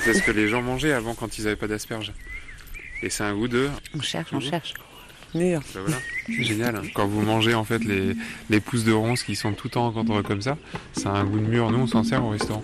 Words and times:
C'est 0.00 0.14
ce 0.14 0.22
que 0.22 0.30
les 0.30 0.48
gens 0.48 0.62
mangeaient 0.62 0.92
avant 0.92 1.14
quand 1.14 1.38
ils 1.38 1.44
n'avaient 1.44 1.56
pas 1.56 1.68
d'asperges. 1.68 2.12
Et 3.02 3.10
c'est 3.10 3.24
un 3.24 3.34
goût 3.34 3.48
de... 3.48 3.68
On 3.94 4.00
cherche, 4.00 4.32
on 4.32 4.40
cherche. 4.40 4.74
Mûr. 5.34 5.60
Ben 5.74 5.80
voilà, 5.80 5.98
c'est 6.26 6.44
génial. 6.44 6.80
Quand 6.94 7.06
vous 7.06 7.20
mangez 7.20 7.54
en 7.54 7.64
fait 7.64 7.84
les, 7.84 8.14
les 8.48 8.60
pousses 8.60 8.84
de 8.84 8.92
ronces 8.92 9.22
qui 9.22 9.36
sont 9.36 9.52
tout 9.52 9.68
tendres 9.68 10.22
comme 10.22 10.40
ça, 10.40 10.56
ça 10.92 11.12
a 11.12 11.18
un 11.18 11.24
goût 11.24 11.38
de 11.38 11.46
mûr. 11.46 11.70
Nous 11.70 11.78
on 11.78 11.86
s'en 11.86 12.04
sert 12.04 12.24
au 12.24 12.30
restaurant. 12.30 12.62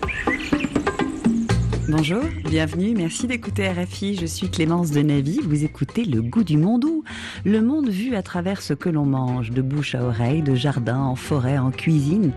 Bonjour, 1.89 2.23
bienvenue, 2.45 2.93
merci 2.95 3.27
d'écouter 3.27 3.69
RFI. 3.69 4.15
Je 4.15 4.25
suis 4.25 4.49
Clémence 4.49 4.91
de 4.91 5.01
Navy. 5.01 5.41
Vous 5.43 5.65
écoutez 5.65 6.05
Le 6.05 6.21
goût 6.21 6.45
du 6.45 6.57
monde 6.57 6.85
où 6.85 7.03
le 7.43 7.61
monde 7.61 7.89
vu 7.89 8.15
à 8.15 8.23
travers 8.23 8.61
ce 8.61 8.73
que 8.73 8.87
l'on 8.89 9.05
mange, 9.05 9.51
de 9.51 9.61
bouche 9.61 9.93
à 9.93 10.03
oreille, 10.03 10.41
de 10.41 10.55
jardin, 10.55 10.97
en 10.97 11.15
forêt, 11.15 11.57
en 11.57 11.71
cuisine. 11.71 12.31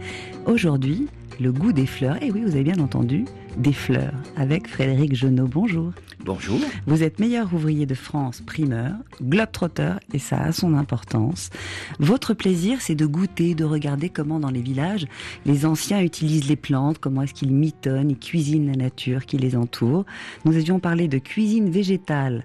Aujourd'hui, 0.46 1.06
le 1.40 1.52
goût 1.52 1.72
des 1.72 1.86
fleurs. 1.86 2.22
Et 2.22 2.30
oui, 2.30 2.42
vous 2.42 2.52
avez 2.52 2.64
bien 2.64 2.78
entendu, 2.78 3.24
des 3.56 3.72
fleurs. 3.72 4.14
Avec 4.36 4.68
Frédéric 4.68 5.14
Genot. 5.14 5.46
Bonjour. 5.46 5.92
Bonjour. 6.24 6.58
Vous 6.86 7.02
êtes 7.02 7.20
meilleur 7.20 7.52
ouvrier 7.54 7.86
de 7.86 7.94
France, 7.94 8.40
primeur, 8.40 8.94
globe-trotter, 9.22 9.94
et 10.12 10.18
ça 10.18 10.42
a 10.42 10.52
son 10.52 10.74
importance. 10.74 11.50
Votre 11.98 12.34
plaisir, 12.34 12.80
c'est 12.80 12.94
de 12.94 13.06
goûter, 13.06 13.54
de 13.54 13.64
regarder 13.64 14.08
comment 14.08 14.40
dans 14.40 14.50
les 14.50 14.60
villages, 14.60 15.06
les 15.44 15.66
anciens 15.66 16.02
utilisent 16.02 16.48
les 16.48 16.56
plantes, 16.56 16.98
comment 16.98 17.22
est-ce 17.22 17.34
qu'ils 17.34 17.52
mitonnent, 17.52 18.10
ils 18.10 18.18
cuisinent 18.18 18.66
la 18.66 18.76
nature 18.76 19.26
qui 19.26 19.36
les 19.36 19.56
entoure. 19.56 20.04
Nous 20.44 20.56
avions 20.56 20.80
parlé 20.80 21.08
de 21.08 21.18
cuisine 21.18 21.70
végétale 21.70 22.44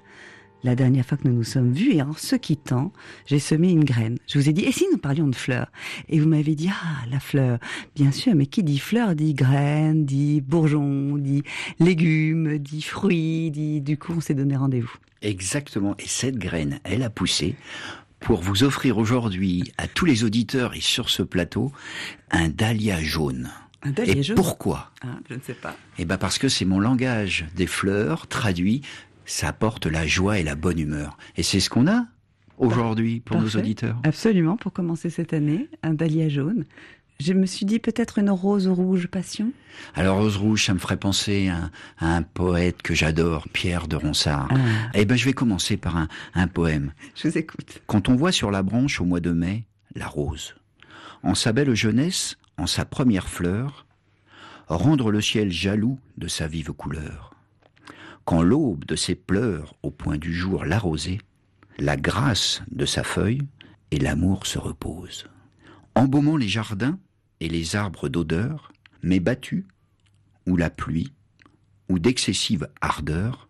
la 0.64 0.76
dernière 0.76 1.06
fois 1.06 1.18
que 1.18 1.28
nous 1.28 1.34
nous 1.34 1.44
sommes 1.44 1.72
vus, 1.72 1.94
et 1.94 2.02
en 2.02 2.14
se 2.14 2.36
quittant, 2.36 2.92
j'ai 3.26 3.40
semé 3.40 3.72
une 3.72 3.84
graine. 3.84 4.18
Je 4.28 4.40
vous 4.40 4.50
ai 4.50 4.54
dit, 4.54 4.64
et 4.64 4.72
si 4.72 4.86
nous 4.92 4.98
parlions 4.98 5.28
de 5.28 5.36
fleurs? 5.36 5.72
Et 6.10 6.20
vous 6.20 6.28
m'avez 6.28 6.56
dit, 6.56 6.70
ah, 6.72 7.06
la 7.10 7.20
fleur. 7.20 7.58
Bien 7.96 8.12
sûr, 8.12 8.36
mais 8.36 8.46
qui 8.46 8.64
dit 8.64 8.80
fleur 8.80 9.16
dit 9.16 9.34
graine, 9.34 10.06
dit 10.06 10.42
bourgeon, 10.42 11.18
dit 11.18 11.44
légumes, 11.80 12.58
dit 12.58 12.82
fruits, 12.82 13.52
dit... 13.52 13.82
Du 13.82 13.98
coup, 13.98 14.14
on 14.16 14.22
s'est 14.22 14.34
donné 14.36 14.56
rendez-vous. 14.56 14.94
Exactement. 15.22 15.95
Et 15.98 16.08
cette 16.08 16.38
graine, 16.38 16.80
elle 16.84 17.03
a 17.03 17.09
poussé 17.09 17.56
pour 18.20 18.42
vous 18.42 18.64
offrir 18.64 18.98
aujourd'hui 19.00 19.64
à 19.78 19.88
tous 19.88 20.06
les 20.06 20.23
auditeurs 20.23 20.75
et 20.75 20.81
sur 20.81 21.09
ce 21.09 21.23
plateau 21.23 21.72
un 22.30 22.50
dahlia 22.50 23.02
jaune. 23.02 23.50
Un 23.84 23.92
dahlia 23.92 24.18
et 24.18 24.23
jaune? 24.23 24.36
pourquoi? 24.36 24.92
Ah, 25.03 25.18
Je 25.28 25.34
ne 25.36 25.40
sais 25.42 25.56
pas. 25.56 25.75
Eh 25.98 26.06
ben 26.06 26.18
parce 26.18 26.38
que 26.38 26.48
c'est 26.48 26.66
mon 26.66 26.80
langage 26.80 27.46
des 27.56 27.66
fleurs 27.66 28.28
traduit 28.28 28.81
ça 29.32 29.48
apporte 29.48 29.86
la 29.86 30.06
joie 30.06 30.40
et 30.40 30.44
la 30.44 30.56
bonne 30.56 30.78
humeur. 30.78 31.18
Et 31.38 31.44
c'est 31.44 31.60
ce 31.60 31.70
qu'on 31.70 31.88
a 31.88 32.06
aujourd'hui 32.58 33.22
pour 33.22 33.40
nos 33.40 33.50
auditeurs. 33.50 33.98
Absolument, 34.04 34.58
pour 34.58 34.74
commencer 34.74 35.10
cette 35.10 35.34
année, 35.34 35.70
un 35.84 35.94
dahlia 35.94 36.28
jaune. 36.28 36.66
Je 37.20 37.34
me 37.34 37.46
suis 37.46 37.66
dit 37.66 37.80
peut-être 37.80 38.18
une 38.18 38.30
rose 38.30 38.68
rouge 38.68 39.08
passion. 39.08 39.52
Alors 39.96 40.18
rose 40.18 40.38
rouge, 40.38 40.66
ça 40.66 40.74
me 40.74 40.80
ferait 40.80 40.98
penser 40.98 41.50
à, 41.50 41.70
un 42.06 42.24
poète 42.24 42.82
que 42.82 42.94
j'adore, 42.94 43.48
Pierre 43.50 43.88
de 43.88 43.96
Ronsard. 43.96 44.50
Ah. 44.52 44.92
Eh 44.96 45.06
ben 45.06 45.16
je 45.16 45.26
vais 45.26 45.34
commencer 45.34 45.78
par 45.78 45.98
un, 45.98 46.08
un 46.34 46.48
poème. 46.48 46.94
Je 47.16 47.30
vous 47.30 47.38
écoute. 47.38 47.82
Quand 47.88 48.09
on 48.09 48.16
voit 48.16 48.32
sur 48.32 48.52
la 48.52 48.64
branche 48.64 49.00
au 49.00 49.06
mois 49.06 49.22
de 49.22 49.32
mai 49.32 49.66
la 49.96 50.08
rose, 50.08 50.56
en 51.24 51.36
sa 51.36 51.54
belle 51.54 51.74
jeunesse, 51.76 52.38
en 52.58 52.68
sa 52.68 52.86
première 52.86 53.30
fleur, 53.30 53.86
rendre 54.68 55.12
le 55.12 55.22
ciel 55.22 55.52
jaloux 55.52 56.00
de 56.18 56.28
sa 56.28 56.48
vive 56.48 56.74
couleur 56.74 57.31
quand 58.32 58.44
l'aube 58.44 58.86
de 58.86 58.96
ses 58.96 59.16
pleurs 59.16 59.76
au 59.84 59.92
point 59.92 60.18
du 60.18 60.34
jour 60.34 60.64
l'arrosait, 60.64 61.18
la 61.78 61.98
grâce 61.98 62.62
de 62.72 62.86
sa 62.86 63.04
feuille 63.04 63.42
et 63.92 64.00
l'amour 64.00 64.48
se 64.48 64.58
reposent. 64.58 65.28
Embaumant 65.96 66.38
les 66.38 66.48
jardins 66.48 66.98
et 67.42 67.50
les 67.50 67.76
arbres 67.76 68.08
d'odeur, 68.08 68.72
mais 69.04 69.20
battus, 69.20 69.66
ou 70.48 70.56
la 70.56 70.70
pluie, 70.70 71.12
ou 71.90 72.00
d'excessive 72.00 72.70
ardeur, 72.80 73.50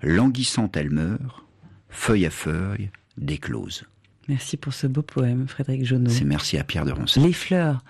languissant 0.00 0.70
elle 0.72 0.88
meurt, 0.88 1.44
feuille 1.90 2.24
à 2.24 2.30
feuille, 2.30 2.90
déclose. 3.18 3.84
Merci 4.28 4.56
pour 4.56 4.72
ce 4.72 4.86
beau 4.86 5.02
poème, 5.02 5.46
Frédéric 5.46 5.84
Jonot. 5.84 6.08
C'est 6.08 6.24
merci 6.24 6.56
à 6.56 6.64
Pierre 6.64 6.86
de 6.86 6.92
Roncey. 6.92 7.20
Les 7.20 7.34
fleurs 7.34 7.84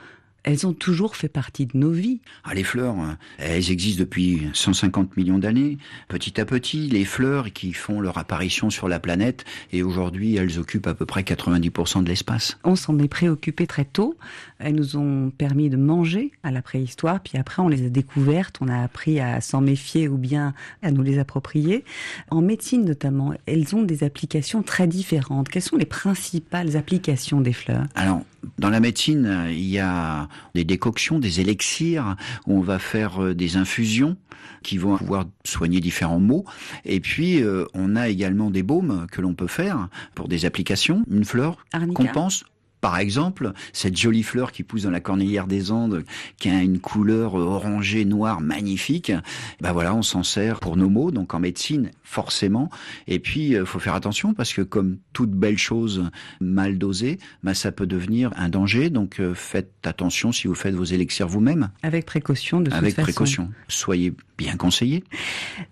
elles 0.47 0.67
ont 0.67 0.73
toujours 0.73 1.17
fait 1.17 1.29
partie 1.29 1.67
de 1.67 1.77
nos 1.77 1.91
vies. 1.91 2.21
Ah, 2.45 2.55
les 2.55 2.63
fleurs, 2.63 2.95
elles 3.39 3.71
existent 3.71 4.01
depuis 4.01 4.47
150 4.53 5.17
millions 5.17 5.39
d'années. 5.39 5.77
Petit 6.09 6.41
à 6.41 6.45
petit, 6.45 6.89
les 6.89 7.05
fleurs 7.05 7.53
qui 7.53 7.73
font 7.73 8.01
leur 8.01 8.17
apparition 8.17 8.71
sur 8.71 8.89
la 8.89 9.01
planète, 9.01 9.45
et 9.73 9.83
aujourd'hui, 9.83 10.37
elles 10.37 10.59
occupent 10.59 10.87
à 10.87 10.95
peu 10.95 11.05
près 11.05 11.23
90% 11.23 12.05
de 12.05 12.09
l'espace. 12.09 12.59
On 12.63 12.77
s'en 12.77 12.97
est 13.01 13.09
préoccupé 13.09 13.67
très 13.67 13.85
tôt. 13.85 14.17
Elles 14.61 14.77
nous 14.77 14.97
ont 14.97 15.31
permis 15.37 15.69
de 15.69 15.77
manger 15.77 16.31
à 16.45 16.53
la 16.53 16.63
préhistoire, 16.63 17.21
puis 17.21 17.39
après, 17.39 17.61
on 17.61 17.69
les 17.69 17.85
a 17.85 17.89
découvertes, 17.89 18.59
on 18.61 18.69
a 18.69 18.83
appris 18.83 19.19
à 19.19 19.41
s'en 19.41 19.61
méfier 19.61 20.07
ou 20.07 20.17
bien 20.17 20.55
à 20.81 20.93
nous 20.93 21.03
les 21.03 21.19
approprier. 21.19 21.85
En 22.31 22.41
médecine 22.41 22.85
notamment, 22.85 23.35
elles 23.47 23.75
ont 23.75 23.83
des 23.83 24.05
applications 24.05 24.63
très 24.63 24.87
différentes. 24.87 25.49
Quelles 25.49 25.63
sont 25.63 25.77
les 25.77 25.87
principales 25.87 26.77
applications 26.77 27.41
des 27.41 27.53
fleurs? 27.53 27.87
Alors, 27.97 28.23
dans 28.59 28.71
la 28.71 28.81
médecine, 28.81 29.47
il 29.51 29.67
y 29.67 29.79
a 29.79 30.29
des 30.55 30.65
décoctions, 30.65 31.19
des 31.19 31.41
élixirs, 31.41 32.17
où 32.47 32.59
on 32.59 32.61
va 32.61 32.79
faire 32.79 33.23
euh, 33.23 33.35
des 33.35 33.57
infusions 33.57 34.17
qui 34.63 34.79
vont 34.79 34.97
pouvoir 34.97 35.27
soigner 35.45 35.81
différents 35.81 36.21
maux. 36.21 36.45
Et 36.85 37.01
puis, 37.01 37.43
euh, 37.43 37.65
on 37.75 37.97
a 37.97 38.09
également 38.09 38.51
des 38.51 38.63
baumes 38.63 39.07
que 39.11 39.21
l'on 39.21 39.35
peut 39.35 39.47
faire 39.47 39.89
pour 40.15 40.29
des 40.29 40.45
applications. 40.45 41.05
Une 41.11 41.25
fleur 41.25 41.57
qu'on 41.95 42.07
pense 42.07 42.45
par 42.81 42.99
exemple, 42.99 43.53
cette 43.73 43.97
jolie 43.97 44.23
fleur 44.23 44.53
qui 44.53 44.63
pousse 44.63 44.83
dans 44.83 44.91
la 44.91 45.01
cornelière 45.01 45.47
des 45.47 45.73
Andes, 45.73 46.05
qui 46.39 46.49
a 46.49 46.63
une 46.63 46.79
couleur 46.79 47.35
orangée 47.35 48.05
noire 48.05 48.41
magnifique, 48.41 49.13
ben 49.61 49.73
voilà, 49.73 49.95
on 49.95 50.03
s'en 50.03 50.23
sert 50.23 50.61
pour 50.61 50.77
nos 50.77 50.89
maux, 50.89 51.11
donc 51.11 51.35
en 51.35 51.41
médecine 51.41 51.91
forcément. 52.03 52.71
Et 53.07 53.19
puis, 53.19 53.49
il 53.49 53.57
euh, 53.57 53.65
faut 53.65 53.79
faire 53.79 53.95
attention 53.95 54.35
parce 54.35 54.53
que 54.53 54.63
comme 54.63 54.99
toute 55.13 55.31
belle 55.31 55.59
chose 55.59 56.11
mal 56.41 56.79
dosée, 56.79 57.19
ben 57.43 57.55
ça 57.55 57.73
peut 57.73 57.87
devenir 57.87 58.31
un 58.37 58.49
danger. 58.49 58.91
Donc 58.91 59.21
euh, 59.21 59.35
faites 59.35 59.73
attention 59.85 60.33
si 60.33 60.47
vous 60.47 60.55
faites 60.55 60.75
vos 60.75 60.85
élixirs 60.85 61.29
vous-même. 61.29 61.71
Avec 61.83 62.07
précaution, 62.07 62.61
de 62.61 62.67
toute 62.67 62.75
Avec 62.75 62.95
façon. 62.95 63.03
précaution. 63.03 63.51
Soyez 63.69 64.13
bien 64.39 64.57
conseillé. 64.57 65.03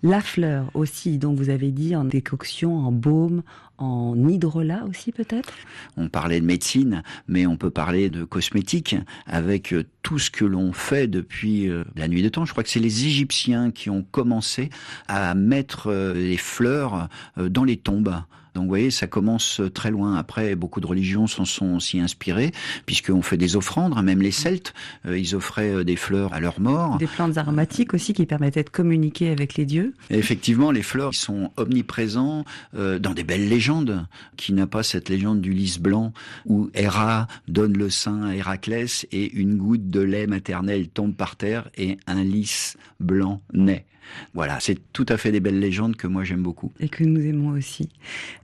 La 0.03 0.21
fleur 0.21 0.71
aussi, 0.73 1.17
dont 1.17 1.33
vous 1.33 1.49
avez 1.49 1.71
dit 1.71 1.95
en 1.95 2.03
décoction, 2.03 2.79
en 2.79 2.91
baume, 2.91 3.43
en 3.77 4.15
hydrolat 4.27 4.85
aussi 4.85 5.11
peut-être? 5.11 5.53
On 5.97 6.07
parlait 6.09 6.39
de 6.39 6.45
médecine, 6.45 7.03
mais 7.27 7.45
on 7.45 7.57
peut 7.57 7.69
parler 7.69 8.09
de 8.09 8.23
cosmétique 8.23 8.95
avec 9.25 9.73
euh, 9.73 9.83
tout 10.01 10.19
ce 10.19 10.29
que 10.29 10.45
l'on 10.45 10.73
fait 10.73 11.07
depuis 11.07 11.69
euh, 11.69 11.83
la 11.95 12.07
nuit 12.07 12.21
des 12.21 12.31
temps. 12.31 12.45
Je 12.45 12.51
crois 12.51 12.63
que 12.63 12.69
c'est 12.69 12.79
les 12.79 13.05
Égyptiens 13.05 13.71
qui 13.71 13.89
ont 13.89 14.03
commencé 14.03 14.69
à 15.07 15.33
mettre 15.35 15.87
euh, 15.87 16.13
les 16.13 16.37
fleurs 16.37 17.09
dans 17.37 17.63
les 17.63 17.77
tombes. 17.77 18.15
Donc 18.55 18.63
vous 18.63 18.69
voyez, 18.69 18.89
ça 18.89 19.05
commence 19.05 19.61
très 19.73 19.91
loin. 19.91 20.15
Après, 20.15 20.55
beaucoup 20.55 20.79
de 20.79 20.87
religions 20.87 21.27
s'en 21.27 21.43
sont 21.43 21.75
aussi 21.75 21.99
inspirées, 21.99 22.51
puisqu'on 22.85 23.21
fait 23.21 23.37
des 23.37 23.57
offrandes. 23.57 23.93
Hein. 23.95 24.01
Même 24.01 24.21
les 24.21 24.31
Celtes, 24.31 24.73
euh, 25.05 25.19
ils 25.19 25.35
offraient 25.35 25.73
euh, 25.73 25.83
des 25.83 25.97
fleurs 25.97 26.33
à 26.33 26.39
leur 26.39 26.61
mort. 26.61 26.97
Des 26.97 27.07
plantes 27.07 27.37
aromatiques 27.37 27.93
aussi 27.93 28.13
qui 28.13 28.25
permettaient 28.25 28.63
de 28.63 28.69
communiquer 28.69 29.29
avec 29.29 29.55
les 29.55 29.65
dieux. 29.65 29.93
effectivement, 30.09 30.71
les 30.71 30.83
fleurs 30.83 31.13
sont 31.13 31.51
omniprésents 31.57 32.45
euh, 32.75 32.97
dans 32.97 33.13
des 33.13 33.23
belles 33.23 33.49
légendes. 33.49 34.05
Qui 34.37 34.53
n'a 34.53 34.67
pas 34.67 34.83
cette 34.83 35.09
légende 35.09 35.41
du 35.41 35.51
lys 35.51 35.79
blanc 35.79 36.13
où 36.45 36.69
Héra 36.73 37.27
donne 37.47 37.77
le 37.77 37.89
sein 37.89 38.23
à 38.23 38.35
Héraclès 38.35 39.05
et 39.11 39.31
une 39.33 39.57
goutte 39.57 39.89
de 39.89 39.99
lait 39.99 40.27
maternel 40.27 40.87
tombe 40.87 41.13
par 41.13 41.35
terre 41.35 41.69
et 41.77 41.97
un 42.07 42.23
lys 42.23 42.77
blanc 42.99 43.41
naît. 43.53 43.85
Voilà, 44.33 44.59
c'est 44.59 44.77
tout 44.93 45.05
à 45.09 45.17
fait 45.17 45.31
des 45.31 45.39
belles 45.39 45.59
légendes 45.59 45.95
que 45.95 46.07
moi 46.07 46.23
j'aime 46.23 46.43
beaucoup. 46.43 46.71
Et 46.79 46.89
que 46.89 47.03
nous 47.03 47.21
aimons 47.21 47.49
aussi. 47.49 47.89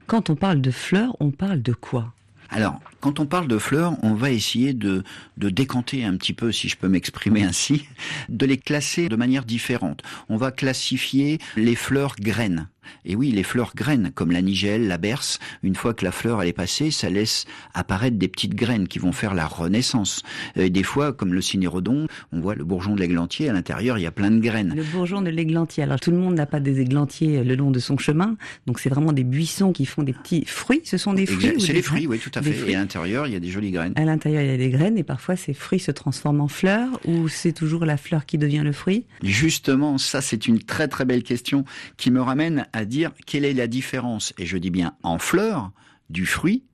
Quand 0.06 0.30
on 0.30 0.36
parle 0.36 0.60
de 0.60 0.70
fleurs, 0.70 1.16
on 1.20 1.30
parle 1.30 1.62
de 1.62 1.72
quoi? 1.72 2.12
Alors, 2.54 2.80
quand 3.00 3.18
on 3.18 3.24
parle 3.24 3.48
de 3.48 3.56
fleurs, 3.56 3.96
on 4.02 4.12
va 4.12 4.30
essayer 4.30 4.74
de, 4.74 5.04
de 5.38 5.48
décanter 5.48 6.04
un 6.04 6.16
petit 6.18 6.34
peu, 6.34 6.52
si 6.52 6.68
je 6.68 6.76
peux 6.76 6.88
m'exprimer 6.88 7.42
ainsi, 7.44 7.86
de 8.28 8.44
les 8.44 8.58
classer 8.58 9.08
de 9.08 9.16
manière 9.16 9.46
différente. 9.46 10.02
On 10.28 10.36
va 10.36 10.50
classifier 10.50 11.38
les 11.56 11.74
fleurs 11.74 12.14
graines. 12.20 12.68
Et 13.04 13.16
oui, 13.16 13.30
les 13.30 13.42
fleurs 13.42 13.72
graines, 13.74 14.12
comme 14.14 14.30
la 14.30 14.42
nigelle, 14.42 14.88
la 14.88 14.98
berce, 14.98 15.38
une 15.62 15.74
fois 15.74 15.94
que 15.94 16.04
la 16.04 16.12
fleur 16.12 16.42
elle 16.42 16.48
est 16.48 16.52
passée, 16.52 16.90
ça 16.90 17.10
laisse 17.10 17.44
apparaître 17.74 18.16
des 18.16 18.28
petites 18.28 18.54
graines 18.54 18.88
qui 18.88 18.98
vont 18.98 19.12
faire 19.12 19.34
la 19.34 19.46
renaissance. 19.46 20.22
Et 20.56 20.70
des 20.70 20.82
fois, 20.82 21.12
comme 21.12 21.34
le 21.34 21.40
cinérodon, 21.40 22.06
on 22.32 22.40
voit 22.40 22.54
le 22.54 22.64
bourgeon 22.64 22.94
de 22.94 23.00
l'églantier, 23.00 23.48
à 23.48 23.52
l'intérieur, 23.52 23.98
il 23.98 24.02
y 24.02 24.06
a 24.06 24.12
plein 24.12 24.30
de 24.30 24.40
graines. 24.40 24.74
Le 24.76 24.84
bourgeon 24.84 25.22
de 25.22 25.30
l'églantier. 25.30 25.82
Alors, 25.82 26.00
tout 26.00 26.10
le 26.10 26.18
monde 26.18 26.34
n'a 26.34 26.46
pas 26.46 26.60
des 26.60 26.80
églantiers 26.80 27.44
le 27.44 27.54
long 27.54 27.70
de 27.70 27.78
son 27.78 27.98
chemin. 27.98 28.36
Donc, 28.66 28.80
c'est 28.80 28.88
vraiment 28.88 29.12
des 29.12 29.24
buissons 29.24 29.72
qui 29.72 29.86
font 29.86 30.02
des 30.02 30.12
petits 30.12 30.44
fruits. 30.44 30.82
Ce 30.84 30.96
sont 30.96 31.14
des 31.14 31.26
fruits 31.26 31.60
C'est 31.60 31.72
les 31.72 31.82
fruits, 31.82 32.06
oui, 32.06 32.18
tout 32.18 32.30
à 32.34 32.42
fait. 32.42 32.70
Et 32.70 32.74
à 32.74 32.78
l'intérieur, 32.78 33.26
il 33.26 33.32
y 33.32 33.36
a 33.36 33.40
des 33.40 33.50
jolies 33.50 33.70
graines. 33.70 33.92
À 33.96 34.04
l'intérieur, 34.04 34.42
il 34.42 34.50
y 34.50 34.54
a 34.54 34.56
des 34.56 34.70
graines 34.70 34.98
et 34.98 35.04
parfois, 35.04 35.36
ces 35.36 35.54
fruits 35.54 35.80
se 35.80 35.90
transforment 35.90 36.42
en 36.42 36.48
fleurs 36.48 36.88
ou 37.04 37.28
c'est 37.28 37.52
toujours 37.52 37.84
la 37.84 37.96
fleur 37.96 38.26
qui 38.26 38.38
devient 38.38 38.62
le 38.64 38.72
fruit? 38.72 39.04
Justement, 39.22 39.98
ça, 39.98 40.20
c'est 40.20 40.46
une 40.46 40.60
très 40.60 40.88
très 40.88 41.04
belle 41.04 41.22
question 41.22 41.64
qui 41.96 42.10
me 42.10 42.20
ramène 42.20 42.66
à 42.72 42.84
dire 42.84 43.12
quelle 43.26 43.44
est 43.44 43.52
la 43.52 43.66
différence, 43.66 44.32
et 44.38 44.46
je 44.46 44.56
dis 44.56 44.70
bien 44.70 44.96
en 45.02 45.18
fleur, 45.18 45.72
du 46.10 46.26
fruit 46.26 46.64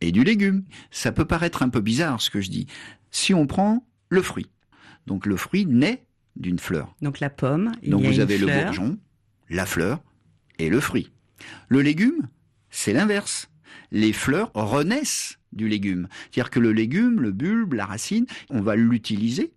et 0.00 0.12
du 0.12 0.24
légume. 0.24 0.64
Ça 0.90 1.12
peut 1.12 1.24
paraître 1.24 1.62
un 1.62 1.68
peu 1.68 1.80
bizarre 1.80 2.20
ce 2.20 2.30
que 2.30 2.40
je 2.40 2.50
dis. 2.50 2.66
Si 3.10 3.34
on 3.34 3.46
prend 3.46 3.86
le 4.08 4.22
fruit, 4.22 4.48
donc 5.06 5.26
le 5.26 5.36
fruit 5.36 5.66
naît 5.66 6.04
d'une 6.36 6.58
fleur. 6.58 6.94
Donc 7.02 7.20
la 7.20 7.30
pomme, 7.30 7.72
il 7.82 7.90
Donc 7.90 8.02
y 8.02 8.06
a 8.06 8.08
vous 8.08 8.14
une 8.16 8.20
avez 8.20 8.38
le 8.38 8.46
bourgeon, 8.46 8.98
la 9.48 9.66
fleur 9.66 10.00
et 10.58 10.68
le 10.68 10.80
fruit. 10.80 11.10
Le 11.68 11.80
légume, 11.80 12.28
c'est 12.70 12.92
l'inverse. 12.92 13.50
Les 13.90 14.12
fleurs 14.12 14.50
renaissent 14.54 15.38
du 15.52 15.68
légume. 15.68 16.08
C'est-à-dire 16.30 16.50
que 16.50 16.60
le 16.60 16.72
légume, 16.72 17.20
le 17.20 17.32
bulbe, 17.32 17.74
la 17.74 17.86
racine, 17.86 18.26
on 18.50 18.60
va 18.60 18.76
l'utiliser 18.76 19.52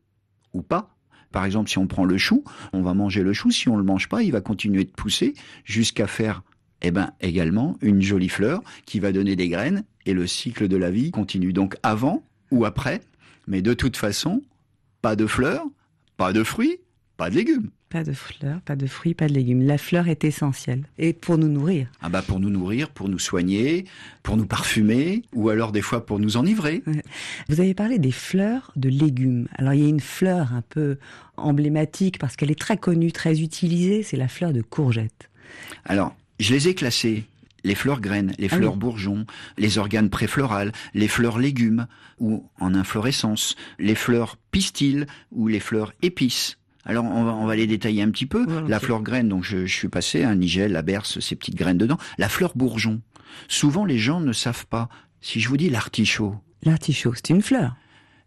ou 0.54 0.62
pas. 0.62 0.93
Par 1.33 1.44
exemple, 1.44 1.69
si 1.69 1.80
on 1.80 1.88
prend 1.88 2.06
le 2.06 2.18
chou, 2.18 2.45
on 2.71 2.81
va 2.81 2.94
manger 2.94 3.24
le 3.24 3.33
chou. 3.33 3.51
Si 3.51 3.68
on 3.68 3.75
le 3.75 3.83
mange 3.83 4.07
pas, 4.07 4.24
il 4.24 4.31
va 4.31 4.39
continuer 4.39 4.85
de 4.85 4.91
pousser 4.91 5.33
jusqu'à 5.65 6.07
faire, 6.07 6.44
eh 6.81 6.91
ben, 6.91 7.12
également 7.19 7.75
une 7.81 8.01
jolie 8.01 8.30
fleur 8.30 8.62
qui 8.85 9.00
va 9.00 9.12
donner 9.12 9.35
des 9.35 9.50
graines 9.50 9.83
et 10.06 10.13
le 10.13 10.27
cycle 10.27 10.68
de 10.68 10.77
la 10.77 10.91
vie 10.91 11.12
continue. 11.12 11.51
Donc 11.51 11.75
avant 11.81 12.24
ou 12.51 12.65
après, 12.65 13.01
mais 13.47 13.63
de 13.63 13.74
toute 13.74 13.97
façon, 13.97 14.44
pas 15.01 15.15
de 15.15 15.25
fleurs, 15.25 15.65
pas 16.18 16.33
de 16.33 16.44
fruits, 16.44 16.77
pas 17.18 17.31
de 17.31 17.35
légumes. 17.35 17.71
Pas 17.94 18.04
de 18.04 18.13
fleurs, 18.13 18.60
pas 18.62 18.75
de 18.75 18.88
fruits, 18.88 19.13
pas 19.13 19.28
de 19.28 19.34
légumes. 19.36 19.62
La 19.62 19.78
fleur 19.78 20.07
est 20.07 20.24
essentielle. 20.24 20.86
Et 20.98 21.13
pour 21.13 21.38
nous 21.38 21.48
nourrir. 21.48 21.86
Ah 22.01 22.10
bah 22.10 22.24
pour 22.24 22.40
nous 22.40 22.50
nourrir, 22.50 22.90
pour 22.90 23.07
nous 23.07 23.19
soigner, 23.19 23.86
pour 24.24 24.36
nous 24.36 24.48
parfumer, 24.48 25.22
ou 25.31 25.50
alors 25.50 25.72
des 25.72 25.84
fois 25.84 26.04
pour 26.04 26.18
nous 26.18 26.36
enivrer. 26.36 26.81
Vous 27.50 27.62
avez 27.62 27.75
parlé 27.75 28.00
des 28.00 28.12
fleurs 28.12 28.72
de 28.75 28.90
légumes. 28.90 29.48
Alors 29.60 29.75
il 29.75 29.84
y 29.84 29.86
a 29.86 29.90
une 29.90 30.00
fleur 30.00 30.54
un 30.54 30.63
peu 30.63 30.98
emblématique 31.38 32.18
parce 32.18 32.36
qu'elle 32.36 32.50
est 32.50 32.60
très 32.60 32.78
connue, 32.78 33.12
très 33.12 33.42
utilisée, 33.42 34.01
c'est 34.01 34.18
la 34.18 34.28
fleur 34.28 34.54
de 34.54 34.63
courgette. 34.63 35.30
Alors, 35.86 36.16
je 36.40 36.51
les 36.51 36.69
ai 36.69 36.74
classés. 36.74 37.25
Les 37.63 37.75
fleurs 37.75 38.01
graines, 38.01 38.34
les 38.40 38.48
Ah 38.51 38.57
fleurs 38.57 38.74
oui. 38.74 38.80
bourgeons, 38.80 39.28
les 39.60 39.78
organes 39.78 40.10
préflorales, 40.10 40.72
les 40.95 41.07
fleurs 41.07 41.38
légumes 41.38 41.86
ou 42.19 42.50
en 42.60 42.74
inflorescence, 42.74 43.56
les 43.78 43.95
fleurs 43.95 44.38
pistils 44.50 45.06
ou 45.31 45.48
les 45.48 45.60
fleurs 45.60 45.94
épices. 46.01 46.57
Alors 46.85 47.06
on 47.06 47.24
va, 47.24 47.33
on 47.33 47.45
va 47.45 47.56
les 47.56 47.68
détailler 47.68 48.01
un 48.01 48.09
petit 48.12 48.25
peu. 48.25 48.45
La 48.68 48.80
fleur 48.80 49.01
graine, 49.01 49.30
donc 49.30 49.44
je, 49.44 49.65
je 49.65 49.74
suis 49.74 49.89
passé, 49.89 50.24
un 50.24 50.35
nigel, 50.35 50.71
la 50.74 50.81
berce, 50.81 51.19
ces 51.19 51.35
petites 51.35 51.56
graines 51.56 51.77
dedans. 51.77 51.97
La 52.18 52.30
fleur 52.30 52.53
bourgeon. 52.56 53.01
Souvent 53.47 53.85
les 53.85 53.97
gens 53.97 54.19
ne 54.19 54.33
savent 54.33 54.65
pas. 54.68 54.89
Si 55.21 55.39
je 55.39 55.47
vous 55.50 55.57
dis 55.57 55.69
l'artichaut, 55.69 56.35
L'artichaut, 56.65 57.13
c'est 57.13 57.30
une 57.30 57.41
fleur. 57.41 57.75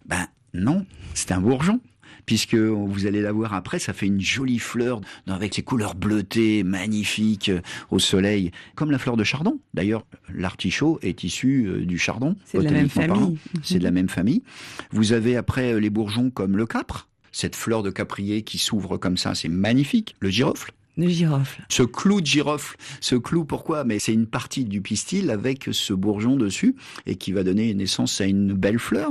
ben 0.07 0.27
non, 0.53 0.85
c'est 1.15 1.33
un 1.33 1.41
bourgeon. 1.41 1.81
Puisque 2.25 2.55
vous 2.57 3.07
allez 3.07 3.21
la 3.23 3.31
voir 3.31 3.55
après, 3.55 3.79
ça 3.79 3.93
fait 3.93 4.07
une 4.07 4.21
jolie 4.21 4.59
fleur 4.59 5.01
avec 5.29 5.55
ses 5.55 5.63
couleurs 5.63 5.95
bleutées, 5.95 6.65
magnifiques 6.65 7.51
euh, 7.51 7.61
au 7.91 8.01
soleil, 8.01 8.51
comme 8.75 8.91
la 8.91 8.99
fleur 8.99 9.17
de 9.17 9.23
chardon. 9.23 9.61
D'ailleurs, 9.75 10.05
l'artichaut 10.35 10.99
est 11.03 11.23
issu 11.23 11.67
euh, 11.67 11.87
du 11.87 11.99
chardon. 11.99 12.35
C'est 12.45 12.59
de 12.59 12.65
la 12.65 12.73
même 12.73 12.89
famille. 12.89 13.39
C'est 13.63 13.79
de 13.79 13.85
la 13.85 13.93
même 13.93 14.09
famille. 14.09 14.43
Vous 14.91 15.13
avez 15.13 15.37
après 15.37 15.75
euh, 15.75 15.79
les 15.79 15.91
bourgeons 15.91 16.31
comme 16.31 16.57
le 16.57 16.67
capre, 16.67 17.09
cette 17.37 17.55
fleur 17.55 17.83
de 17.83 17.91
caprier 17.91 18.41
qui 18.41 18.57
s'ouvre 18.57 18.97
comme 18.97 19.19
ça, 19.19 19.35
c'est 19.35 19.51
magnifique. 19.51 20.17
Le 20.21 20.31
girofle. 20.31 20.73
Le 20.97 21.07
girofle. 21.09 21.67
Ce 21.69 21.83
clou 21.83 22.23
de 22.23 22.27
girofle, 22.27 22.79
ce 23.03 23.15
clou 23.15 23.45
pourquoi? 23.45 23.85
Mais 23.85 23.99
c'est 23.99 24.15
une 24.15 24.27
partie 24.27 24.65
du 24.65 24.81
pistil 24.81 25.31
avec 25.31 25.69
ce 25.71 25.93
bourgeon 25.93 26.37
dessus 26.37 26.77
et 27.05 27.17
qui 27.17 27.33
va 27.33 27.43
donner 27.43 27.75
naissance 27.75 28.23
à 28.23 28.25
une 28.25 28.55
belle 28.55 28.79
fleur. 28.79 29.11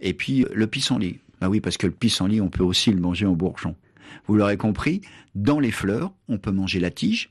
Et 0.00 0.14
puis 0.14 0.44
euh, 0.44 0.48
le 0.54 0.66
pissenlit. 0.66 1.18
Bah 1.38 1.50
oui, 1.50 1.60
parce 1.60 1.76
que 1.76 1.86
le 1.86 1.92
pissenlit, 1.92 2.40
on 2.40 2.48
peut 2.48 2.64
aussi 2.64 2.90
le 2.92 2.98
manger 2.98 3.26
en 3.26 3.34
bourgeon. 3.34 3.76
Vous 4.26 4.36
l'aurez 4.36 4.56
compris, 4.56 5.02
dans 5.34 5.60
les 5.60 5.70
fleurs, 5.70 6.14
on 6.28 6.38
peut 6.38 6.52
manger 6.52 6.80
la 6.80 6.90
tige 6.90 7.28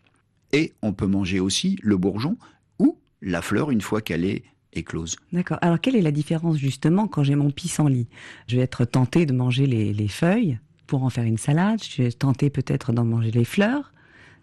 et 0.53 0.74
on 0.83 0.94
peut 0.94 1.07
manger 1.07 1.39
aussi 1.39 1.80
le 1.81 1.98
bourgeon 1.98 2.38
ou 2.77 3.00
la 3.24 3.41
fleur 3.41 3.71
une 3.71 3.81
fois 3.81 4.00
qu'elle 4.00 4.24
est 4.24 4.44
éclose. 4.75 5.16
D'accord. 5.33 5.57
Alors 5.62 5.80
quelle 5.80 5.95
est 5.95 6.01
la 6.01 6.12
différence 6.12 6.57
justement 6.57 7.07
quand 7.07 7.24
j'ai 7.24 7.36
mon 7.36 7.50
pissenlit 7.51 8.07
Je 8.48 8.57
vais 8.57 8.62
être 8.63 8.86
tentée 8.86 9.25
de 9.25 9.33
manger 9.33 9.66
les, 9.66 9.94
les 9.94 10.07
feuilles 10.07 10.60
pour 10.88 11.04
en 11.04 11.10
faire 11.10 11.24
une 11.24 11.38
salade. 11.38 11.80
Je 11.83 12.01
vais 12.01 12.07
être 12.10 12.19
tentée 12.19 12.50
peut-être 12.50 12.94
d'en 12.94 13.06
manger 13.06 13.31
les 13.31 13.45
fleurs. 13.45 13.92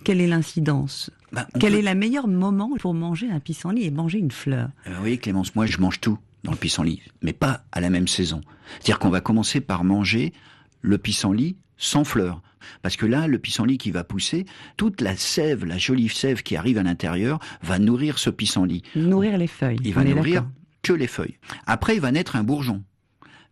Quelle 0.04 0.20
est 0.20 0.26
l'incidence? 0.26 1.10
Bah, 1.32 1.46
Quel 1.60 1.72
peut- 1.72 1.78
est 1.78 1.82
le 1.82 1.94
meilleur 1.94 2.26
moment 2.28 2.70
pour 2.80 2.92
manger 2.94 3.30
un 3.30 3.38
pissenlit 3.40 3.84
et 3.84 3.90
manger 3.90 4.18
une 4.18 4.32
fleur? 4.32 4.70
Vous 4.86 4.92
voyez 4.98 5.18
Clémence, 5.18 5.54
moi 5.54 5.66
je 5.66 5.78
mange 5.78 6.00
tout 6.00 6.18
dans 6.44 6.50
le 6.50 6.56
pissenlit, 6.56 7.00
mais 7.22 7.32
pas 7.32 7.62
à 7.70 7.80
la 7.80 7.88
même 7.88 8.08
saison. 8.08 8.40
C'est-à-dire 8.80 8.98
qu'on 8.98 9.10
va 9.10 9.20
commencer 9.20 9.60
par 9.60 9.84
manger 9.84 10.32
le 10.80 10.98
pissenlit 10.98 11.56
sans 11.76 12.02
fleurs. 12.04 12.42
Parce 12.82 12.96
que 12.96 13.06
là, 13.06 13.26
le 13.26 13.38
pissenlit 13.38 13.78
qui 13.78 13.90
va 13.90 14.04
pousser, 14.04 14.46
toute 14.76 15.00
la 15.00 15.16
sève, 15.16 15.64
la 15.64 15.78
jolie 15.78 16.08
sève 16.08 16.42
qui 16.42 16.56
arrive 16.56 16.78
à 16.78 16.82
l'intérieur, 16.82 17.38
va 17.62 17.78
nourrir 17.78 18.18
ce 18.18 18.30
pissenlit. 18.30 18.82
Nourrir 18.94 19.38
les 19.38 19.46
feuilles. 19.46 19.80
Il 19.84 19.94
va 19.94 20.04
nourrir 20.04 20.46
que 20.82 20.92
les 20.92 21.06
feuilles. 21.06 21.38
Après, 21.66 21.94
il 21.94 22.00
va 22.00 22.12
naître 22.12 22.36
un 22.36 22.42
bourgeon. 22.42 22.82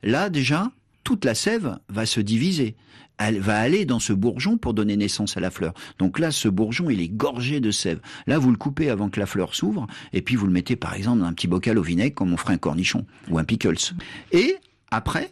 Là, 0.02 0.30
déjà, 0.30 0.70
toute 1.04 1.24
la 1.24 1.34
sève 1.34 1.78
va 1.88 2.06
se 2.06 2.20
diviser. 2.20 2.76
Elle 3.18 3.38
va 3.38 3.58
aller 3.58 3.84
dans 3.84 3.98
ce 3.98 4.14
bourgeon 4.14 4.56
pour 4.56 4.72
donner 4.72 4.96
naissance 4.96 5.36
à 5.36 5.40
la 5.40 5.50
fleur. 5.50 5.74
Donc 5.98 6.18
là, 6.18 6.30
ce 6.30 6.48
bourgeon, 6.48 6.88
il 6.88 7.02
est 7.02 7.08
gorgé 7.08 7.60
de 7.60 7.70
sève. 7.70 8.00
Là, 8.26 8.38
vous 8.38 8.50
le 8.50 8.56
coupez 8.56 8.88
avant 8.88 9.10
que 9.10 9.20
la 9.20 9.26
fleur 9.26 9.54
s'ouvre, 9.54 9.86
et 10.14 10.22
puis 10.22 10.36
vous 10.36 10.46
le 10.46 10.52
mettez, 10.52 10.74
par 10.74 10.94
exemple, 10.94 11.20
dans 11.20 11.26
un 11.26 11.34
petit 11.34 11.46
bocal 11.46 11.78
au 11.78 11.82
vinaigre, 11.82 12.14
comme 12.14 12.32
on 12.32 12.38
ferait 12.38 12.54
un 12.54 12.58
cornichon 12.58 13.04
ou 13.28 13.38
un 13.38 13.44
pickles. 13.44 13.76
Et 14.32 14.56
après, 14.90 15.30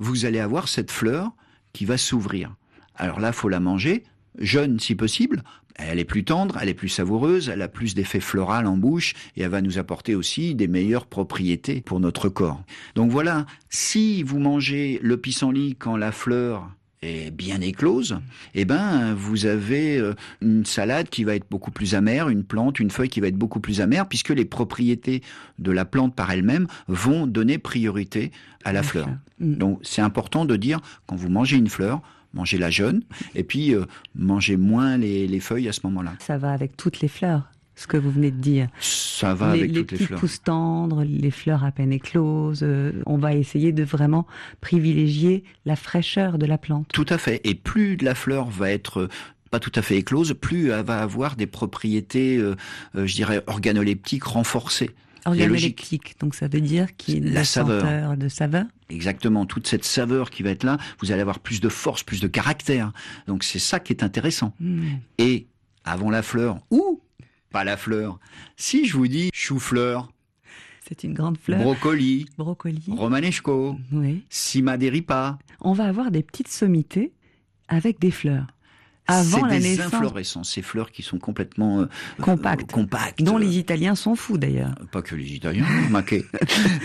vous 0.00 0.24
allez 0.24 0.40
avoir 0.40 0.68
cette 0.68 0.90
fleur 0.90 1.30
qui 1.72 1.84
va 1.84 1.96
s'ouvrir. 1.96 2.54
Alors 2.98 3.20
là, 3.20 3.32
faut 3.32 3.48
la 3.48 3.60
manger 3.60 4.04
jeune 4.38 4.78
si 4.78 4.94
possible. 4.94 5.42
Elle 5.74 6.00
est 6.00 6.04
plus 6.04 6.24
tendre, 6.24 6.58
elle 6.60 6.68
est 6.68 6.74
plus 6.74 6.88
savoureuse, 6.88 7.48
elle 7.48 7.62
a 7.62 7.68
plus 7.68 7.94
d'effet 7.94 8.18
floral 8.18 8.66
en 8.66 8.76
bouche 8.76 9.14
et 9.36 9.42
elle 9.42 9.50
va 9.50 9.62
nous 9.62 9.78
apporter 9.78 10.16
aussi 10.16 10.56
des 10.56 10.66
meilleures 10.66 11.06
propriétés 11.06 11.80
pour 11.80 12.00
notre 12.00 12.28
corps. 12.28 12.62
Donc 12.96 13.12
voilà, 13.12 13.46
si 13.70 14.24
vous 14.24 14.40
mangez 14.40 14.98
le 15.02 15.16
pissenlit 15.16 15.76
quand 15.76 15.96
la 15.96 16.10
fleur 16.10 16.68
est 17.00 17.30
bien 17.30 17.60
éclose, 17.60 18.18
eh 18.56 18.64
ben 18.64 19.14
vous 19.14 19.46
avez 19.46 19.98
euh, 19.98 20.14
une 20.42 20.64
salade 20.64 21.08
qui 21.08 21.22
va 21.22 21.36
être 21.36 21.46
beaucoup 21.48 21.70
plus 21.70 21.94
amère, 21.94 22.28
une 22.28 22.42
plante, 22.42 22.80
une 22.80 22.90
feuille 22.90 23.08
qui 23.08 23.20
va 23.20 23.28
être 23.28 23.36
beaucoup 23.36 23.60
plus 23.60 23.80
amère 23.80 24.08
puisque 24.08 24.30
les 24.30 24.44
propriétés 24.44 25.22
de 25.60 25.70
la 25.70 25.84
plante 25.84 26.16
par 26.16 26.32
elle-même 26.32 26.66
vont 26.88 27.28
donner 27.28 27.58
priorité 27.58 28.32
à 28.64 28.72
la 28.72 28.82
fleur. 28.82 29.08
Mm. 29.38 29.54
Donc 29.54 29.78
c'est 29.82 30.02
important 30.02 30.44
de 30.44 30.56
dire 30.56 30.80
quand 31.06 31.14
vous 31.14 31.28
mangez 31.28 31.56
une 31.56 31.68
fleur, 31.68 32.02
mangez 32.34 32.58
la 32.58 32.70
jeune 32.70 33.02
et 33.34 33.42
puis 33.44 33.74
euh, 33.74 33.84
mangez 34.14 34.56
moins 34.56 34.96
les, 34.96 35.26
les 35.26 35.40
feuilles 35.40 35.68
à 35.68 35.72
ce 35.72 35.80
moment-là. 35.84 36.14
Ça 36.20 36.38
va 36.38 36.52
avec 36.52 36.76
toutes 36.76 37.00
les 37.00 37.08
fleurs, 37.08 37.50
ce 37.74 37.86
que 37.86 37.96
vous 37.96 38.10
venez 38.10 38.30
de 38.30 38.36
dire. 38.40 38.68
Ça 38.80 39.34
va 39.34 39.54
les, 39.54 39.60
avec 39.60 39.72
les 39.72 39.80
toutes 39.80 39.92
les 39.98 40.06
fleurs. 40.06 40.20
pousses 40.20 40.42
tendres, 40.42 41.04
les 41.04 41.30
fleurs 41.30 41.64
à 41.64 41.72
peine 41.72 41.92
écloses. 41.92 42.62
euh, 42.62 42.92
on 43.06 43.16
va 43.18 43.34
essayer 43.34 43.72
de 43.72 43.82
vraiment 43.82 44.26
privilégier 44.60 45.44
la 45.64 45.76
fraîcheur 45.76 46.38
de 46.38 46.46
la 46.46 46.58
plante. 46.58 46.88
Tout 46.92 47.06
à 47.08 47.18
fait. 47.18 47.40
Et 47.44 47.54
plus 47.54 47.96
la 47.96 48.14
fleur 48.14 48.48
va 48.50 48.70
être 48.70 49.00
euh, 49.00 49.08
pas 49.50 49.60
tout 49.60 49.72
à 49.74 49.80
fait 49.82 49.96
éclose, 49.96 50.34
plus 50.38 50.70
elle 50.70 50.84
va 50.84 51.00
avoir 51.00 51.34
des 51.34 51.46
propriétés, 51.46 52.36
euh, 52.36 52.54
je 52.94 53.14
dirais, 53.14 53.42
organoleptiques 53.46 54.24
renforcées. 54.24 54.90
Organoleptique, 55.26 56.16
donc 56.20 56.34
ça 56.34 56.48
veut 56.48 56.60
dire 56.60 56.96
qu'il 56.96 57.26
y 57.26 57.30
a 57.30 57.34
La 57.34 57.44
saveur. 57.44 58.16
de 58.16 58.28
saveur. 58.28 58.64
Exactement, 58.90 59.44
toute 59.46 59.66
cette 59.66 59.84
saveur 59.84 60.30
qui 60.30 60.42
va 60.42 60.50
être 60.50 60.64
là, 60.64 60.78
vous 61.00 61.12
allez 61.12 61.20
avoir 61.20 61.40
plus 61.40 61.60
de 61.60 61.68
force, 61.68 62.02
plus 62.02 62.20
de 62.20 62.28
caractère. 62.28 62.92
Donc 63.26 63.44
c'est 63.44 63.58
ça 63.58 63.80
qui 63.80 63.92
est 63.92 64.02
intéressant. 64.02 64.54
Mm. 64.60 64.96
Et 65.18 65.46
avant 65.84 66.10
la 66.10 66.22
fleur, 66.22 66.58
ou 66.70 67.00
pas 67.50 67.64
la 67.64 67.76
fleur, 67.76 68.18
si 68.56 68.86
je 68.86 68.96
vous 68.96 69.08
dis 69.08 69.30
chou-fleur, 69.34 70.10
C'est 70.88 71.04
une 71.04 71.12
grande 71.14 71.36
fleur. 71.38 71.60
brocoli, 71.60 72.26
Brocoli. 72.38 72.82
romanesco, 72.88 73.76
Oui. 73.92 74.24
simaderipa, 74.30 75.38
On 75.60 75.72
va 75.72 75.84
avoir 75.84 76.10
des 76.10 76.22
petites 76.22 76.48
sommités 76.48 77.12
avec 77.68 77.98
des 78.00 78.10
fleurs. 78.10 78.46
Avant 79.08 79.38
c'est 79.38 79.54
la 79.54 79.58
des 79.58 79.68
naissance, 79.70 79.94
inflorescences, 79.94 80.50
ces 80.50 80.60
fleurs 80.60 80.92
qui 80.92 81.02
sont 81.02 81.18
complètement 81.18 81.80
euh, 81.80 81.86
compactes, 82.20 82.70
euh, 82.70 82.74
compactes. 82.74 83.22
dont 83.22 83.38
les 83.38 83.56
Italiens 83.58 83.94
sont 83.94 84.14
fous 84.14 84.36
d'ailleurs. 84.36 84.74
Pas 84.92 85.00
que 85.00 85.14
les 85.14 85.32
Italiens, 85.32 85.64
maquet. 85.90 86.24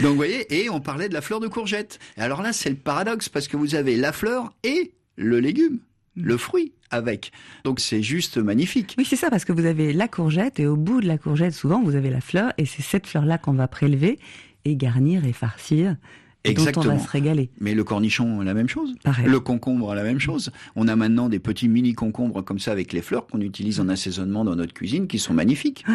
Donc 0.01 0.11
vous 0.11 0.15
voyez, 0.15 0.61
et 0.61 0.69
on 0.69 0.79
parlait 0.79 1.09
de 1.09 1.13
la 1.13 1.21
fleur 1.21 1.41
de 1.41 1.49
courgette. 1.49 1.99
Et 2.17 2.21
alors 2.21 2.41
là, 2.41 2.53
c'est 2.53 2.69
le 2.69 2.77
paradoxe, 2.77 3.27
parce 3.27 3.49
que 3.49 3.57
vous 3.57 3.75
avez 3.75 3.97
la 3.97 4.13
fleur 4.13 4.53
et 4.63 4.93
le 5.17 5.41
légume, 5.41 5.79
le 6.15 6.37
fruit 6.37 6.71
avec. 6.91 7.33
Donc 7.65 7.81
c'est 7.81 8.01
juste 8.01 8.37
magnifique. 8.37 8.95
Oui, 8.97 9.05
c'est 9.05 9.17
ça, 9.17 9.29
parce 9.29 9.43
que 9.43 9.51
vous 9.51 9.65
avez 9.65 9.91
la 9.91 10.07
courgette 10.07 10.59
et 10.61 10.65
au 10.65 10.77
bout 10.77 11.01
de 11.01 11.07
la 11.07 11.17
courgette, 11.17 11.53
souvent, 11.53 11.83
vous 11.83 11.95
avez 11.95 12.09
la 12.09 12.21
fleur 12.21 12.53
et 12.57 12.65
c'est 12.65 12.83
cette 12.83 13.05
fleur-là 13.05 13.37
qu'on 13.37 13.53
va 13.53 13.67
prélever 13.67 14.17
et 14.65 14.77
garnir 14.77 15.25
et 15.25 15.33
farcir, 15.33 15.97
dont 16.45 16.49
on 16.49 16.65
Exactement. 16.65 16.95
va 16.97 16.99
se 16.99 17.09
régaler. 17.09 17.49
Mais 17.61 17.73
le 17.73 17.83
cornichon, 17.83 18.41
la 18.41 18.53
même 18.53 18.67
chose. 18.67 18.93
Pareil. 19.03 19.25
Le 19.27 19.39
concombre, 19.39 19.93
la 19.95 20.03
même 20.03 20.19
chose. 20.19 20.51
On 20.75 20.87
a 20.89 20.95
maintenant 20.95 21.29
des 21.29 21.39
petits 21.39 21.69
mini 21.69 21.93
concombres 21.93 22.43
comme 22.43 22.59
ça 22.59 22.71
avec 22.73 22.91
les 22.91 23.01
fleurs 23.01 23.27
qu'on 23.27 23.39
utilise 23.39 23.79
en 23.79 23.87
assaisonnement 23.87 24.43
dans 24.43 24.55
notre 24.55 24.73
cuisine 24.73 25.07
qui 25.07 25.19
sont 25.19 25.33
magnifiques. 25.33 25.85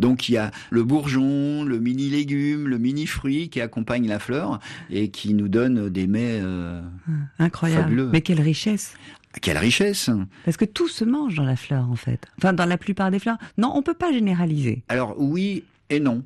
Donc 0.00 0.28
il 0.28 0.32
y 0.32 0.36
a 0.36 0.50
le 0.70 0.82
bourgeon, 0.82 1.62
le 1.64 1.78
mini 1.78 2.08
légume, 2.10 2.66
le 2.66 2.78
mini 2.78 3.06
fruit 3.06 3.48
qui 3.50 3.60
accompagne 3.60 4.08
la 4.08 4.18
fleur 4.18 4.58
et 4.90 5.10
qui 5.10 5.32
nous 5.34 5.48
donne 5.48 5.88
des 5.90 6.06
mets. 6.08 6.40
euh, 6.42 6.80
Incroyable. 7.38 7.82
Fabuleux. 7.84 8.08
Mais 8.12 8.20
quelle 8.20 8.40
richesse 8.40 8.94
Quelle 9.42 9.58
richesse 9.58 10.10
Parce 10.44 10.56
que 10.56 10.64
tout 10.64 10.88
se 10.88 11.04
mange 11.04 11.36
dans 11.36 11.44
la 11.44 11.56
fleur, 11.56 11.88
en 11.90 11.96
fait. 11.96 12.26
Enfin, 12.38 12.52
dans 12.52 12.66
la 12.66 12.78
plupart 12.78 13.10
des 13.12 13.18
fleurs. 13.20 13.38
Non, 13.58 13.72
on 13.76 13.82
peut 13.82 13.94
pas 13.94 14.12
généraliser. 14.12 14.82
Alors 14.88 15.14
oui 15.18 15.62
et 15.90 16.00
non. 16.00 16.24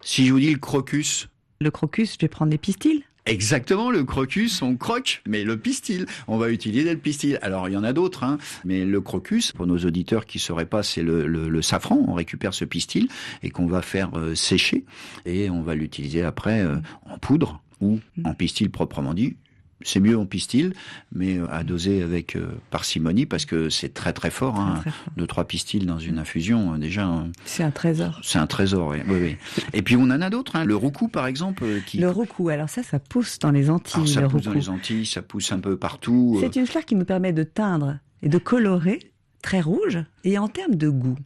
Si 0.00 0.26
je 0.26 0.32
vous 0.32 0.38
dis 0.38 0.52
le 0.52 0.58
crocus, 0.58 1.28
Le 1.60 1.70
crocus, 1.72 2.12
je 2.14 2.18
vais 2.20 2.28
prendre 2.28 2.50
des 2.52 2.58
pistils. 2.58 3.02
Exactement, 3.28 3.90
le 3.90 4.04
crocus, 4.04 4.62
on 4.62 4.76
croque, 4.76 5.22
mais 5.26 5.44
le 5.44 5.58
pistil, 5.58 6.06
on 6.28 6.38
va 6.38 6.50
utiliser 6.50 6.94
le 6.94 6.98
pistil. 6.98 7.38
Alors 7.42 7.68
il 7.68 7.72
y 7.72 7.76
en 7.76 7.84
a 7.84 7.92
d'autres, 7.92 8.24
hein, 8.24 8.38
mais 8.64 8.86
le 8.86 9.00
crocus, 9.02 9.52
pour 9.52 9.66
nos 9.66 9.76
auditeurs 9.78 10.24
qui 10.24 10.38
sauraient 10.38 10.64
pas, 10.64 10.82
c'est 10.82 11.02
le, 11.02 11.26
le, 11.26 11.62
safran. 11.62 12.02
On 12.08 12.14
récupère 12.14 12.54
ce 12.54 12.64
pistil 12.64 13.08
et 13.42 13.50
qu'on 13.50 13.66
va 13.66 13.82
faire 13.82 14.10
euh, 14.16 14.34
sécher 14.34 14.86
et 15.26 15.50
on 15.50 15.60
va 15.60 15.74
l'utiliser 15.74 16.22
après 16.22 16.62
euh, 16.62 16.76
en 17.04 17.18
poudre 17.18 17.60
ou 17.80 18.00
mm. 18.16 18.26
en 18.26 18.32
pistil 18.32 18.70
proprement 18.70 19.12
dit 19.12 19.36
c'est 19.82 20.00
mieux 20.00 20.18
en 20.18 20.26
pistil, 20.26 20.74
mais 21.12 21.38
euh, 21.38 21.46
à 21.50 21.62
doser 21.62 22.02
avec 22.02 22.36
euh, 22.36 22.48
parcimonie 22.70 23.26
parce 23.26 23.44
que 23.44 23.68
c'est 23.68 23.94
très 23.94 24.12
très 24.12 24.30
fort. 24.30 24.58
Hein. 24.58 24.82
Deux 25.16 25.26
trois 25.26 25.44
pistils 25.44 25.86
dans 25.86 25.98
une 25.98 26.18
infusion, 26.18 26.74
euh, 26.74 26.78
déjà. 26.78 27.08
C'est 27.44 27.62
un 27.62 27.70
trésor. 27.70 28.20
C'est 28.22 28.38
un 28.38 28.46
trésor, 28.46 28.88
oui. 28.88 28.98
oui, 29.08 29.36
Et 29.72 29.82
puis 29.82 29.96
on 29.96 30.02
en 30.02 30.20
a 30.20 30.30
d'autres. 30.30 30.56
Hein. 30.56 30.64
Le 30.64 30.76
roucou, 30.76 31.08
par 31.08 31.26
exemple, 31.26 31.64
qui. 31.86 31.98
Le 31.98 32.10
roucou. 32.10 32.48
Alors 32.48 32.68
ça, 32.68 32.82
ça 32.82 32.98
pousse 32.98 33.38
dans 33.38 33.50
les 33.50 33.70
Antilles. 33.70 34.08
ça 34.08 34.22
pousse 34.22 34.42
dans 34.42 34.52
les 34.52 34.68
Antilles, 34.68 35.06
ça 35.06 35.22
pousse 35.22 35.52
un 35.52 35.60
peu 35.60 35.76
partout. 35.76 36.38
C'est 36.40 36.56
une 36.56 36.66
fleur 36.66 36.84
qui 36.84 36.96
nous 36.96 37.04
permet 37.04 37.32
de 37.32 37.44
teindre 37.44 37.98
et 38.22 38.28
de 38.28 38.38
colorer 38.38 39.12
très 39.42 39.60
rouge 39.60 39.98
et 40.24 40.38
en 40.38 40.48
termes 40.48 40.74
de 40.74 40.88
goût. 40.88 41.16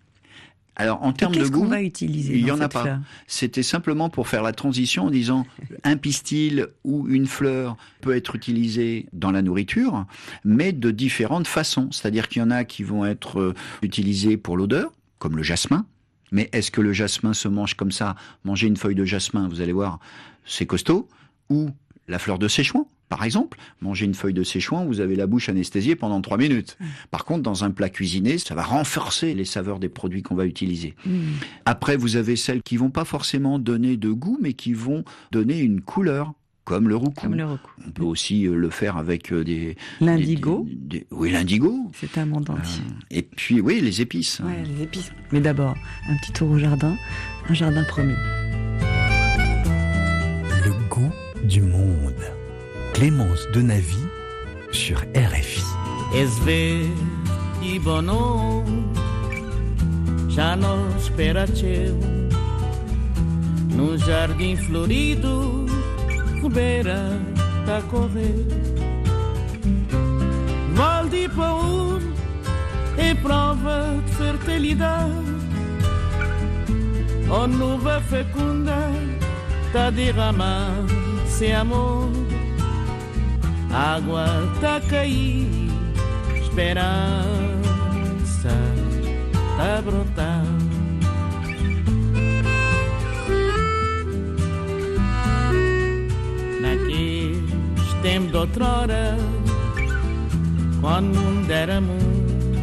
Alors 0.75 1.03
en 1.03 1.13
termes 1.13 1.35
de 1.35 1.47
goût, 1.47 1.67
va 1.67 1.83
utiliser 1.83 2.35
il 2.35 2.47
y 2.47 2.51
en 2.51 2.61
a 2.61 2.69
pas. 2.69 2.99
C'était 3.27 3.63
simplement 3.63 4.09
pour 4.09 4.29
faire 4.29 4.43
la 4.43 4.53
transition 4.53 5.07
en 5.07 5.11
disant 5.11 5.47
un 5.85 5.97
pistil 5.97 6.69
ou 6.85 7.09
une 7.09 7.27
fleur 7.27 7.77
peut 8.01 8.17
être 8.17 8.35
utilisé 8.35 9.07
dans 9.13 9.31
la 9.31 9.43
nourriture, 9.43 10.07
mais 10.45 10.73
de 10.73 10.91
différentes 10.91 11.47
façons. 11.47 11.91
C'est-à-dire 11.93 12.29
qu'il 12.29 12.41
y 12.41 12.45
en 12.45 12.51
a 12.51 12.65
qui 12.65 12.85
vont 12.85 13.05
être 13.05 13.39
euh, 13.39 13.55
utilisés 13.83 14.37
pour 14.37 14.57
l'odeur, 14.57 14.93
comme 15.19 15.37
le 15.37 15.43
jasmin. 15.43 15.85
Mais 16.31 16.49
est-ce 16.53 16.71
que 16.71 16.81
le 16.81 16.95
jasmin 16.95 17.35
se 17.35 17.49
mange 17.49 17.75
comme 17.75 17.93
ça? 17.93 18.17
Manger 18.45 18.67
une 18.67 18.79
feuille 18.79 18.95
de 18.95 19.05
jasmin, 19.05 19.49
vous 19.49 19.61
allez 19.61 19.73
voir, 19.73 20.01
c'est 20.47 20.67
costaud. 20.67 21.07
Ou 21.51 21.69
la 22.09 22.19
fleur 22.19 22.39
de 22.39 22.49
séchouan, 22.49 22.89
par 23.13 23.25
exemple, 23.25 23.59
manger 23.83 24.07
une 24.07 24.15
feuille 24.15 24.33
de 24.33 24.43
séchouan, 24.43 24.87
vous 24.87 25.01
avez 25.01 25.17
la 25.17 25.27
bouche 25.27 25.51
anesthésiée 25.51 25.97
pendant 25.97 26.23
trois 26.23 26.39
minutes. 26.39 26.79
Mm. 26.81 26.85
Par 27.11 27.27
contre, 27.27 27.43
dans 27.43 27.63
un 27.63 27.71
plat 27.71 27.91
cuisiné, 27.91 28.39
ça 28.39 28.55
va 28.55 28.63
renforcer 28.63 29.35
les 29.35 29.45
saveurs 29.45 29.79
des 29.79 29.91
produits 29.91 30.23
qu'on 30.23 30.35
va 30.35 30.47
utiliser. 30.47 30.95
Mm. 31.05 31.21
Après, 31.67 31.99
vous 31.99 32.17
avez 32.17 32.37
celles 32.37 32.63
qui 32.63 32.79
vont 32.79 32.89
pas 32.89 33.05
forcément 33.05 33.59
donner 33.59 33.99
de 33.99 34.11
goût, 34.11 34.39
mais 34.41 34.55
qui 34.55 34.73
vont 34.73 35.05
donner 35.31 35.61
une 35.61 35.83
couleur. 35.83 36.33
Comme 36.65 36.89
le 36.89 36.97
roucou. 36.97 37.27
On 37.87 37.91
peut 37.91 38.05
aussi 38.05 38.47
euh, 38.47 38.55
le 38.55 38.71
faire 38.71 38.97
avec 38.97 39.31
euh, 39.31 39.45
des... 39.45 39.77
L'indigo. 40.01 40.67
Oui, 41.11 41.33
l'indigo. 41.33 41.91
C'est 41.93 42.17
un 42.17 42.25
monde 42.25 42.49
entier. 42.49 42.83
Euh, 42.83 43.19
et 43.19 43.23
puis, 43.23 43.61
oui, 43.61 43.83
les 43.83 44.01
épices. 44.01 44.41
Ouais, 44.41 44.63
les 44.65 44.85
épices. 44.85 45.13
Mais 45.33 45.41
d'abord, 45.41 45.77
un 46.09 46.17
petit 46.17 46.33
tour 46.33 46.51
au 46.51 46.59
jardin. 46.59 46.97
Un 47.51 47.53
jardin 47.53 47.85
promis. 47.85 48.15
Le 50.65 50.89
goût 50.89 51.13
du 51.45 51.61
monde. 51.61 52.15
Clémence 52.93 53.47
de 53.53 53.63
Navy 53.63 54.09
sur 54.71 54.99
RFI. 55.15 55.63
E 57.63 57.79
já 60.29 60.57
não 60.57 60.89
espera 60.97 61.47
teu 61.47 61.99
no 63.75 63.97
jardim 63.97 64.57
florido, 64.57 65.67
beira 66.51 67.19
tá 67.65 67.81
correr. 67.91 68.47
Val 70.75 71.09
de 71.09 71.29
Paul 71.31 72.01
é 72.99 73.15
prova 73.15 74.03
de 74.05 74.15
fertilidade, 74.15 75.13
oh 77.31 77.47
nuvem 77.47 78.03
fecunda 78.03 78.91
tá 79.73 79.91
derramando 79.91 80.93
sem 81.27 81.55
amor 81.55 82.11
água 83.73 84.27
tá 84.61 84.77
a 84.77 85.07
esperança 86.41 87.23
tá 89.57 89.79
a 89.79 89.83
brotar. 89.83 90.45
Naqueles 96.61 97.93
tempos 98.03 98.31
de 98.31 98.37
outrora, 98.37 99.17
quando 100.81 101.17
o 101.17 101.21
mundo 101.21 101.51
era 101.51 101.81
mundo, 101.81 102.59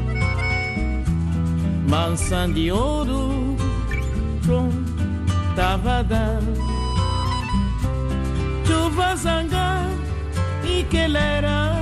mansão 1.89 2.51
de 2.51 2.72
ouro, 2.72 3.58
pronto, 4.44 4.94
tava 5.56 6.00
a 6.00 6.04
dar. 6.04 6.39
Chuva 8.66 9.16
zangar 9.16 9.99
que 10.86 10.98
ele 10.98 11.17
era 11.17 11.74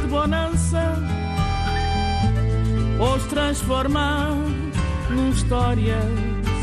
de 0.00 0.06
bonança, 0.08 0.94
os 3.00 3.24
transformar 3.26 4.34
numa 5.10 5.30
história, 5.30 5.98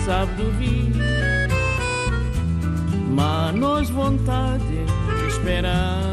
sabe 0.05 0.33
do 0.35 0.51
vir. 0.51 0.91
Manos, 3.09 3.89
vontade, 3.89 4.85
esperança 5.27 6.07
é 6.07 6.11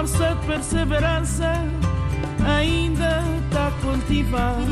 força 0.00 0.34
de 0.34 0.46
perseverança 0.46 1.52
ainda 2.46 3.22
está 3.44 3.70
cultivada. 3.82 4.64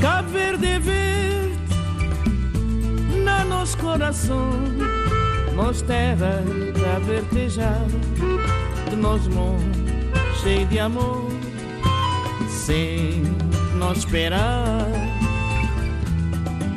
Cabo 0.00 0.30
Verde 0.30 0.66
é 0.66 0.78
verde 0.78 1.58
na 3.22 3.44
nosso 3.44 3.76
coração, 3.76 4.50
nós 5.54 5.82
terra 5.82 6.42
a 6.96 6.98
vertejar 7.00 7.84
de 8.88 8.96
nós 8.96 9.28
mundo 9.28 9.82
cheio 10.42 10.66
de 10.68 10.78
amor, 10.78 11.30
sem 12.48 13.22
nós 13.76 13.98
esperar, 13.98 14.86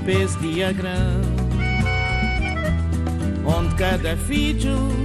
pés 0.05 0.37
dia 0.41 0.73
grande, 0.73 1.29
onde 3.45 3.73
cada 3.75 4.17
filho 4.17 5.04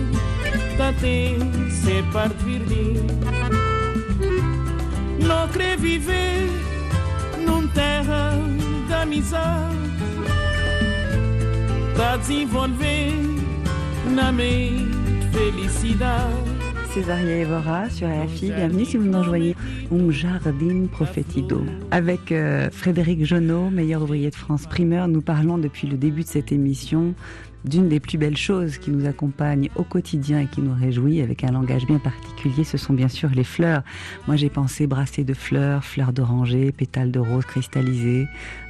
tem 0.99 1.38
ser 1.70 2.02
parte 2.12 2.42
verde. 2.42 2.94
Não 5.26 5.49
querer 5.49 5.76
viver 5.76 6.49
num 7.44 7.68
terra 7.68 8.32
da 8.88 9.02
amizade. 9.02 9.76
Tá 11.96 12.16
desenvolver 12.16 13.12
na 14.14 14.32
mente 14.32 15.28
felicidade. 15.32 16.50
Césaria 16.94 17.37
Evora 17.37 17.88
sur 17.88 18.08
RFI. 18.08 18.50
Bienvenue 18.50 18.84
si 18.84 18.96
vous 18.96 19.04
nous 19.04 19.18
rejoignez. 19.18 19.54
Un 19.92 20.10
jardin 20.10 20.87
profetido. 20.90 21.62
Avec 21.92 22.32
euh, 22.32 22.68
Frédéric 22.72 23.25
Jonot, 23.25 23.70
meilleur 23.70 24.02
ouvrier 24.02 24.30
de 24.30 24.34
France 24.34 24.66
primeur, 24.66 25.06
nous 25.06 25.20
parlons 25.22 25.56
depuis 25.56 25.87
le 25.87 25.96
début 25.96 26.22
de 26.22 26.28
cette 26.28 26.50
émission 26.50 27.14
d'une 27.64 27.88
des 27.88 28.00
plus 28.00 28.19
belles 28.19 28.37
choses 28.37 28.79
qui 28.79 28.90
nous 28.90 29.07
accompagnent 29.07 29.69
au 29.76 29.83
quotidien 29.83 30.40
et 30.40 30.47
qui 30.47 30.61
nous 30.61 30.75
réjouit 30.75 31.21
avec 31.21 31.45
un 31.45 31.52
langage 31.52 31.87
bien 31.87 31.99
particulier, 31.99 32.64
ce 32.64 32.79
sont 32.79 32.93
bien 32.93 33.09
sûr 33.09 33.31
les 33.31 33.45
fleurs. 33.45 33.83
Moi 34.26 34.37
j'ai 34.37 34.49
pensé 34.49 34.87
brasser 34.87 35.25
de 35.25 35.35
fleurs, 35.35 35.85
fleurs 35.85 36.12
d'oranger, 36.12 36.73
pétales 36.73 37.11
de 37.11 37.19
rose 37.19 37.45
cristallisés, 37.45 38.26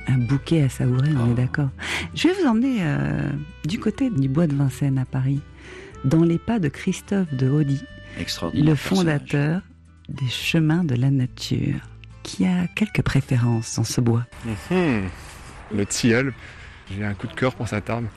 un 0.08 0.18
bouquet 0.18 0.62
à 0.62 0.68
savourer, 0.68 1.10
on 1.16 1.28
est 1.28 1.32
oh. 1.32 1.34
d'accord. 1.34 1.68
Je 2.14 2.28
vais 2.28 2.34
vous 2.34 2.48
emmener 2.48 2.78
euh, 2.80 3.30
du 3.64 3.78
côté 3.78 4.10
du 4.10 4.28
bois 4.28 4.46
de 4.46 4.54
Vincennes 4.54 4.98
à 4.98 5.04
Paris, 5.04 5.40
dans 6.04 6.24
les 6.24 6.38
pas 6.38 6.58
de 6.58 6.68
Christophe 6.68 7.32
de 7.34 7.48
Haudy, 7.48 7.82
le 8.54 8.74
fondateur 8.74 9.62
des 10.08 10.28
chemins 10.28 10.84
de 10.84 10.96
la 10.96 11.10
nature, 11.10 11.80
qui 12.22 12.44
a 12.44 12.66
quelques 12.74 13.02
préférences 13.02 13.76
dans 13.76 13.84
ce 13.84 14.00
bois. 14.00 14.26
Mhm. 14.44 15.02
Le 15.72 15.86
tilleul, 15.86 16.32
j'ai 16.90 17.04
un 17.04 17.14
coup 17.14 17.28
de 17.28 17.34
cœur 17.34 17.54
pour 17.54 17.68
cette 17.68 17.88
arme 17.88 18.08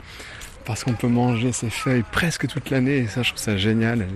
parce 0.65 0.83
qu'on 0.83 0.93
peut 0.93 1.07
manger 1.07 1.51
ces 1.51 1.69
feuilles 1.69 2.03
presque 2.11 2.47
toute 2.47 2.69
l'année 2.69 2.97
et 2.97 3.07
ça 3.07 3.23
je 3.23 3.29
trouve 3.29 3.41
ça 3.41 3.57
génial. 3.57 4.07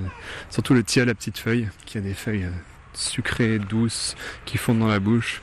Surtout 0.50 0.74
le 0.74 0.84
tilleul 0.84 1.10
à 1.10 1.16
petite 1.16 1.38
feuille 1.38 1.68
qui 1.86 1.98
a 1.98 2.01
des 2.01 2.13
feuilles 2.13 2.46
euh, 2.46 2.51
sucrées, 2.94 3.60
douces, 3.60 4.16
qui 4.46 4.58
fondent 4.58 4.80
dans 4.80 4.88
la 4.88 5.00
bouche. 5.00 5.42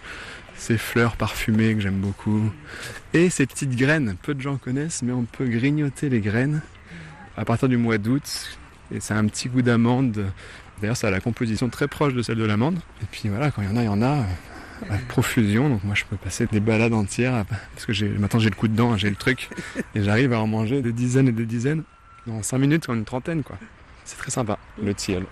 Ces 0.56 0.78
fleurs 0.78 1.16
parfumées 1.16 1.74
que 1.74 1.80
j'aime 1.80 1.98
beaucoup. 1.98 2.50
Et 3.12 3.28
ces 3.28 3.46
petites 3.46 3.76
graines, 3.76 4.16
peu 4.22 4.34
de 4.34 4.40
gens 4.40 4.56
connaissent, 4.56 5.02
mais 5.02 5.12
on 5.12 5.24
peut 5.24 5.46
grignoter 5.46 6.08
les 6.08 6.20
graines 6.20 6.62
à 7.36 7.44
partir 7.44 7.68
du 7.68 7.76
mois 7.76 7.98
d'août. 7.98 8.58
Et 8.92 9.00
ça 9.00 9.16
a 9.16 9.18
un 9.18 9.26
petit 9.26 9.48
goût 9.48 9.62
d'amande. 9.62 10.26
D'ailleurs, 10.80 10.96
ça 10.96 11.08
a 11.08 11.10
la 11.10 11.20
composition 11.20 11.68
très 11.68 11.88
proche 11.88 12.14
de 12.14 12.22
celle 12.22 12.38
de 12.38 12.44
l'amande. 12.44 12.78
Et 13.02 13.06
puis 13.10 13.28
voilà, 13.28 13.50
quand 13.50 13.62
il 13.62 13.68
y 13.68 13.72
en 13.72 13.76
a, 13.76 13.82
il 13.82 13.86
y 13.86 13.88
en 13.88 14.02
a. 14.02 14.24
à 14.90 14.96
profusion. 15.08 15.68
Donc 15.68 15.84
moi, 15.84 15.94
je 15.94 16.04
peux 16.04 16.16
passer 16.16 16.46
des 16.50 16.60
balades 16.60 16.94
entières 16.94 17.44
parce 17.74 17.86
que 17.86 17.92
j'ai, 17.92 18.08
maintenant 18.08 18.40
j'ai 18.40 18.50
le 18.50 18.56
coup 18.56 18.68
de 18.68 18.76
dent, 18.76 18.96
j'ai 18.96 19.10
le 19.10 19.16
truc, 19.16 19.50
et 19.94 20.02
j'arrive 20.02 20.32
à 20.32 20.40
en 20.40 20.46
manger 20.46 20.82
des 20.82 20.92
dizaines 20.92 21.28
et 21.28 21.32
des 21.32 21.46
dizaines 21.46 21.82
dans 22.26 22.42
5 22.42 22.58
minutes, 22.58 22.88
en 22.88 22.94
une 22.94 23.04
trentaine, 23.04 23.42
quoi. 23.42 23.58
C'est 24.04 24.16
très 24.16 24.30
sympa. 24.30 24.58
Le 24.82 24.94
tilleul. 24.94 25.24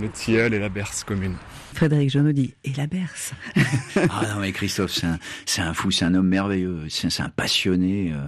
Le 0.00 0.08
tilleul 0.08 0.54
et 0.54 0.60
la 0.60 0.68
berce 0.68 1.02
commune. 1.02 1.34
Frédéric 1.74 2.10
Jonot 2.10 2.30
dit 2.30 2.54
et 2.64 2.72
la 2.74 2.86
berce? 2.86 3.32
ah 3.96 4.22
non 4.34 4.40
mais 4.40 4.52
Christophe, 4.52 4.92
c'est 4.92 5.06
un, 5.06 5.18
c'est 5.46 5.62
un 5.62 5.74
fou, 5.74 5.90
c'est 5.90 6.04
un 6.04 6.14
homme 6.14 6.28
merveilleux, 6.28 6.84
c'est, 6.88 7.10
c'est 7.10 7.22
un 7.24 7.28
passionné. 7.28 8.12
Euh, 8.12 8.18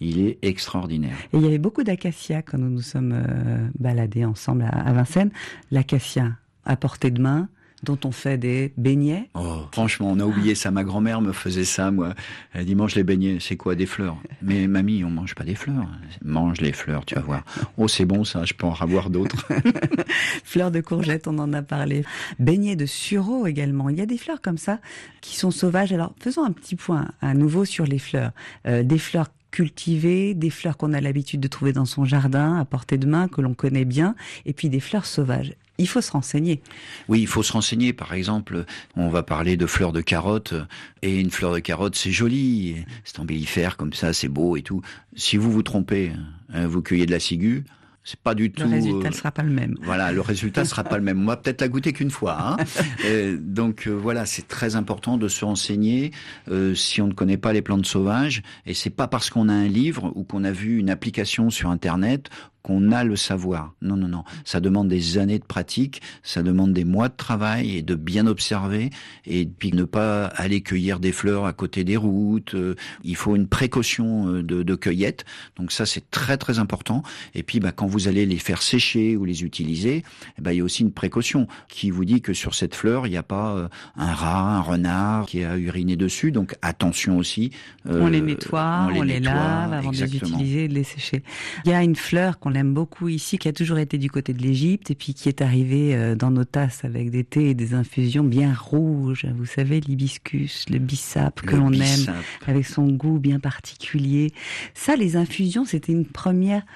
il 0.00 0.20
est 0.20 0.38
extraordinaire. 0.42 1.16
Et 1.32 1.36
il 1.36 1.42
y 1.42 1.46
avait 1.46 1.58
beaucoup 1.58 1.82
d'acacias 1.82 2.42
quand 2.42 2.58
nous 2.58 2.70
nous 2.70 2.82
sommes 2.82 3.12
euh, 3.12 3.66
baladés 3.78 4.24
ensemble 4.24 4.62
à, 4.62 4.68
à 4.68 4.92
Vincennes. 4.92 5.32
L'acacia 5.72 6.32
à 6.64 6.76
portée 6.76 7.10
de 7.10 7.20
main, 7.20 7.48
dont 7.82 7.98
on 8.04 8.10
fait 8.10 8.38
des 8.38 8.72
beignets. 8.76 9.28
Oh, 9.34 9.62
franchement, 9.72 10.10
on 10.10 10.20
a 10.20 10.24
oublié 10.24 10.54
ça. 10.54 10.70
Ma 10.70 10.84
grand-mère 10.84 11.20
me 11.20 11.32
faisait 11.32 11.64
ça, 11.64 11.90
moi. 11.90 12.14
Elle 12.52 12.66
dit 12.66 12.74
mange 12.74 12.94
les 12.94 13.04
beignets. 13.04 13.38
C'est 13.40 13.56
quoi 13.56 13.74
des 13.74 13.86
fleurs? 13.86 14.16
Mais 14.42 14.66
mamie, 14.66 15.04
on 15.04 15.10
mange 15.10 15.34
pas 15.34 15.44
des 15.44 15.54
fleurs. 15.54 15.88
Mange 16.22 16.60
les 16.60 16.72
fleurs, 16.72 17.04
tu 17.04 17.14
vas 17.14 17.22
voir. 17.22 17.44
Oh, 17.76 17.88
c'est 17.88 18.04
bon 18.04 18.24
ça. 18.24 18.44
Je 18.44 18.54
peux 18.54 18.66
en 18.66 18.74
avoir 18.74 19.10
d'autres. 19.10 19.46
fleurs 20.44 20.70
de 20.70 20.80
courgette, 20.80 21.26
on 21.26 21.38
en 21.38 21.52
a 21.52 21.62
parlé. 21.62 22.04
Beignets 22.38 22.76
de 22.76 22.86
sureau 22.86 23.46
également. 23.46 23.88
Il 23.88 23.98
y 23.98 24.02
a 24.02 24.06
des 24.06 24.18
fleurs 24.18 24.40
comme 24.40 24.58
ça 24.58 24.78
qui 25.20 25.36
sont 25.36 25.50
sauvages. 25.50 25.92
Alors, 25.92 26.14
faisons 26.20 26.44
un 26.44 26.52
petit 26.52 26.76
point 26.76 27.08
à 27.20 27.34
nouveau 27.34 27.64
sur 27.64 27.84
les 27.84 27.98
fleurs. 27.98 28.32
Euh, 28.66 28.82
des 28.82 28.98
fleurs 28.98 29.28
cultivées, 29.50 30.34
des 30.34 30.50
fleurs 30.50 30.76
qu'on 30.76 30.92
a 30.92 31.00
l'habitude 31.00 31.40
de 31.40 31.48
trouver 31.48 31.72
dans 31.72 31.84
son 31.84 32.04
jardin, 32.04 32.56
à 32.56 32.64
portée 32.64 32.98
de 32.98 33.06
main, 33.06 33.28
que 33.28 33.40
l'on 33.40 33.54
connaît 33.54 33.84
bien, 33.84 34.14
et 34.46 34.52
puis 34.52 34.68
des 34.68 34.80
fleurs 34.80 35.06
sauvages 35.06 35.54
il 35.80 35.88
faut 35.88 36.00
se 36.00 36.12
renseigner. 36.12 36.60
Oui, 37.08 37.20
il 37.20 37.26
faut 37.26 37.42
se 37.42 37.52
renseigner. 37.52 37.92
Par 37.92 38.12
exemple, 38.12 38.64
on 38.96 39.08
va 39.08 39.22
parler 39.22 39.56
de 39.56 39.66
fleurs 39.66 39.92
de 39.92 40.00
carotte. 40.00 40.54
Et 41.02 41.18
une 41.18 41.30
fleur 41.30 41.52
de 41.52 41.58
carotte, 41.58 41.96
c'est 41.96 42.12
joli. 42.12 42.76
C'est 43.04 43.18
embellifère 43.18 43.76
comme 43.76 43.92
ça, 43.92 44.12
c'est 44.12 44.28
beau 44.28 44.56
et 44.56 44.62
tout. 44.62 44.82
Si 45.16 45.36
vous 45.36 45.50
vous 45.50 45.62
trompez, 45.62 46.12
hein, 46.52 46.66
vous 46.66 46.82
cueillez 46.82 47.06
de 47.06 47.12
la 47.12 47.20
ciguë, 47.20 47.64
c'est 48.02 48.18
pas 48.18 48.34
du 48.34 48.50
tout. 48.50 48.64
Le 48.64 48.70
résultat 48.70 49.10
ne 49.10 49.14
sera 49.14 49.30
pas 49.30 49.42
le 49.42 49.50
même. 49.50 49.76
Voilà, 49.82 50.10
le 50.10 50.20
résultat 50.20 50.64
sera 50.64 50.84
pas 50.84 50.96
le 50.96 51.04
même. 51.04 51.22
On 51.22 51.26
va 51.26 51.36
peut-être 51.36 51.60
la 51.60 51.68
goûter 51.68 51.92
qu'une 51.92 52.10
fois. 52.10 52.38
Hein 52.40 52.56
euh, 53.04 53.36
donc 53.38 53.86
euh, 53.86 53.90
voilà, 53.90 54.24
c'est 54.24 54.48
très 54.48 54.74
important 54.74 55.18
de 55.18 55.28
se 55.28 55.44
renseigner 55.44 56.10
euh, 56.50 56.74
si 56.74 57.02
on 57.02 57.08
ne 57.08 57.12
connaît 57.12 57.36
pas 57.36 57.52
les 57.52 57.62
plantes 57.62 57.86
sauvages. 57.86 58.42
Et 58.66 58.74
c'est 58.74 58.90
pas 58.90 59.06
parce 59.06 59.28
qu'on 59.28 59.48
a 59.48 59.52
un 59.52 59.68
livre 59.68 60.12
ou 60.14 60.24
qu'on 60.24 60.44
a 60.44 60.52
vu 60.52 60.78
une 60.78 60.90
application 60.90 61.50
sur 61.50 61.70
Internet 61.70 62.30
qu'on 62.62 62.92
a 62.92 63.04
le 63.04 63.16
savoir. 63.16 63.74
Non, 63.80 63.96
non, 63.96 64.08
non. 64.08 64.24
Ça 64.44 64.60
demande 64.60 64.88
des 64.88 65.18
années 65.18 65.38
de 65.38 65.44
pratique, 65.44 66.02
ça 66.22 66.42
demande 66.42 66.72
des 66.72 66.84
mois 66.84 67.08
de 67.08 67.16
travail 67.16 67.76
et 67.76 67.82
de 67.82 67.94
bien 67.94 68.26
observer 68.26 68.90
et 69.26 69.46
puis 69.46 69.72
ne 69.72 69.84
pas 69.84 70.26
aller 70.26 70.60
cueillir 70.60 71.00
des 71.00 71.12
fleurs 71.12 71.46
à 71.46 71.52
côté 71.52 71.84
des 71.84 71.96
routes. 71.96 72.54
Euh, 72.54 72.74
il 73.02 73.16
faut 73.16 73.36
une 73.36 73.48
précaution 73.48 74.28
euh, 74.28 74.42
de, 74.42 74.62
de 74.62 74.74
cueillette. 74.74 75.24
Donc 75.56 75.72
ça, 75.72 75.86
c'est 75.86 76.10
très 76.10 76.36
très 76.36 76.58
important. 76.58 77.02
Et 77.34 77.42
puis, 77.42 77.60
bah, 77.60 77.72
quand 77.72 77.86
vous 77.86 78.08
allez 78.08 78.26
les 78.26 78.38
faire 78.38 78.62
sécher 78.62 79.16
ou 79.16 79.24
les 79.24 79.42
utiliser, 79.42 80.04
eh 80.38 80.42
ben, 80.42 80.52
il 80.52 80.58
y 80.58 80.60
a 80.60 80.64
aussi 80.64 80.82
une 80.82 80.92
précaution 80.92 81.46
qui 81.68 81.90
vous 81.90 82.04
dit 82.04 82.20
que 82.20 82.34
sur 82.34 82.54
cette 82.54 82.74
fleur, 82.74 83.06
il 83.06 83.10
n'y 83.10 83.16
a 83.16 83.22
pas 83.22 83.56
euh, 83.56 83.68
un 83.96 84.12
rat, 84.12 84.56
un 84.56 84.60
renard 84.60 85.26
qui 85.26 85.44
a 85.44 85.56
uriné 85.56 85.96
dessus. 85.96 86.32
Donc 86.32 86.56
attention 86.62 87.16
aussi. 87.16 87.50
on 87.86 88.08
les 88.08 88.20
nettoie, 88.20 88.88
on 88.94 89.02
les, 89.02 89.20
lave 89.20 89.72
avant 89.72 89.90
de 89.90 89.96
les 89.96 90.16
utiliser 90.16 90.64
et 90.64 90.68
de 90.68 90.74
les 90.74 90.84
sécher. 90.84 91.22
Il 91.64 91.70
y 91.70 91.74
a 91.74 91.82
une 91.82 91.96
fleur 91.96 92.38
qu'on 92.38 92.49
on 92.50 92.52
l'aime 92.52 92.74
beaucoup 92.74 93.08
ici, 93.08 93.38
qui 93.38 93.46
a 93.46 93.52
toujours 93.52 93.78
été 93.78 93.96
du 93.96 94.10
côté 94.10 94.32
de 94.32 94.42
l'Égypte 94.42 94.90
et 94.90 94.96
puis 94.96 95.14
qui 95.14 95.28
est 95.28 95.40
arrivé 95.40 95.94
euh, 95.94 96.16
dans 96.16 96.32
nos 96.32 96.42
tasses 96.42 96.84
avec 96.84 97.10
des 97.10 97.22
thés 97.22 97.50
et 97.50 97.54
des 97.54 97.74
infusions 97.74 98.24
bien 98.24 98.52
rouges. 98.52 99.24
Vous 99.36 99.46
savez, 99.46 99.80
l'hibiscus, 99.80 100.68
le 100.68 100.80
bissap 100.80 101.42
que 101.42 101.54
l'on 101.54 101.72
aime, 101.72 102.12
avec 102.48 102.66
son 102.66 102.88
goût 102.88 103.20
bien 103.20 103.38
particulier. 103.38 104.32
Ça, 104.74 104.96
les 104.96 105.14
infusions, 105.14 105.64
c'était 105.64 105.92
une 105.92 106.06
première 106.06 106.66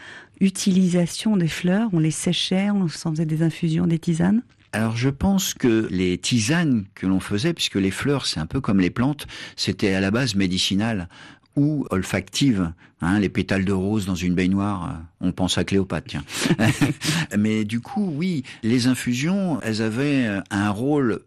utilisation 0.41 1.37
des 1.37 1.49
fleurs. 1.49 1.89
On 1.93 1.99
les 1.99 2.13
séchait, 2.13 2.71
on 2.71 2.87
s'en 2.87 3.11
faisait 3.11 3.27
des 3.27 3.43
infusions, 3.43 3.89
des 3.89 3.99
tisanes? 3.99 4.43
Alors 4.75 4.97
je 4.97 5.09
pense 5.09 5.55
que 5.55 5.87
les 5.93 6.19
tisanes 6.19 6.85
que 6.97 7.07
l'on 7.07 7.21
faisait, 7.21 7.55
puisque 7.55 7.77
les 7.77 7.93
fleurs 7.93 8.27
c'est 8.27 8.41
un 8.41 8.47
peu 8.47 8.61
comme 8.61 8.81
les 8.81 8.91
plantes, 8.91 9.29
c'était 9.55 9.95
à 9.95 10.01
la 10.01 10.11
base 10.11 10.35
médicinal 10.35 11.09
ou 11.57 11.87
olfactive. 11.91 12.73
Hein, 13.01 13.21
les 13.21 13.29
pétales 13.29 13.65
de 13.65 13.73
rose 13.73 14.07
dans 14.07 14.15
une 14.15 14.35
baignoire, 14.35 14.89
euh, 14.89 15.27
on 15.29 15.33
pense 15.33 15.59
à 15.59 15.65
Cléopâtre. 15.65 16.07
Tiens. 16.09 16.25
Mais 17.39 17.65
du 17.65 17.81
coup, 17.81 18.11
oui, 18.15 18.45
les 18.63 18.87
infusions, 18.87 19.61
elles 19.63 19.83
avaient 19.83 20.41
un 20.51 20.71
rôle 20.71 21.21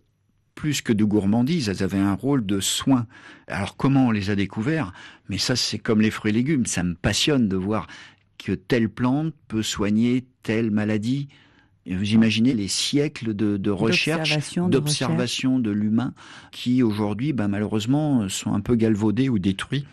plus 0.57 0.81
que 0.81 0.91
de 0.91 1.03
gourmandise, 1.03 1.69
elles 1.69 1.83
avaient 1.83 1.99
un 1.99 2.15
rôle 2.15 2.45
de 2.45 2.59
soin. 2.59 3.05
Alors 3.47 3.77
comment 3.77 4.07
on 4.07 4.11
les 4.11 4.31
a 4.31 4.35
découverts? 4.35 4.91
Mais 5.29 5.37
ça, 5.37 5.55
c'est 5.55 5.77
comme 5.77 6.01
les 6.01 6.09
fruits 6.09 6.31
et 6.31 6.33
légumes. 6.33 6.65
Ça 6.65 6.83
me 6.83 6.95
passionne 6.95 7.47
de 7.47 7.55
voir 7.55 7.87
que 8.39 8.53
telle 8.53 8.89
plante 8.89 9.33
peut 9.47 9.61
soigner 9.61 10.25
telle 10.41 10.71
maladie. 10.71 11.27
Vous 11.85 12.11
imaginez 12.11 12.53
les 12.53 12.67
siècles 12.67 13.33
de, 13.33 13.69
recherche, 13.69 14.57
d'observation 14.57 15.59
de, 15.59 15.71
l'humain, 15.71 16.13
qui 16.51 16.83
aujourd'hui, 16.83 17.31
ben, 17.31 17.47
malheureusement, 17.47 18.27
sont 18.27 18.53
un 18.53 18.59
peu 18.59 18.75
galvaudés 18.75 19.29
ou 19.29 19.39
détruits 19.39 19.85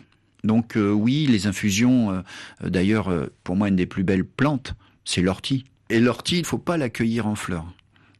donc 0.45 0.77
euh, 0.77 0.91
oui, 0.91 1.27
les 1.27 1.47
infusions, 1.47 2.11
euh, 2.11 2.21
euh, 2.63 2.69
d'ailleurs, 2.69 3.11
pour 3.43 3.55
moi, 3.55 3.67
une 3.67 3.75
des 3.75 3.85
plus 3.85 4.03
belles 4.03 4.25
plantes, 4.25 4.75
c'est 5.03 5.21
l'ortie. 5.21 5.65
Et 5.89 5.99
l'ortie, 5.99 6.37
il 6.37 6.41
ne 6.41 6.47
faut 6.47 6.57
pas 6.57 6.77
l'accueillir 6.77 7.27
en 7.27 7.35
fleurs. 7.35 7.65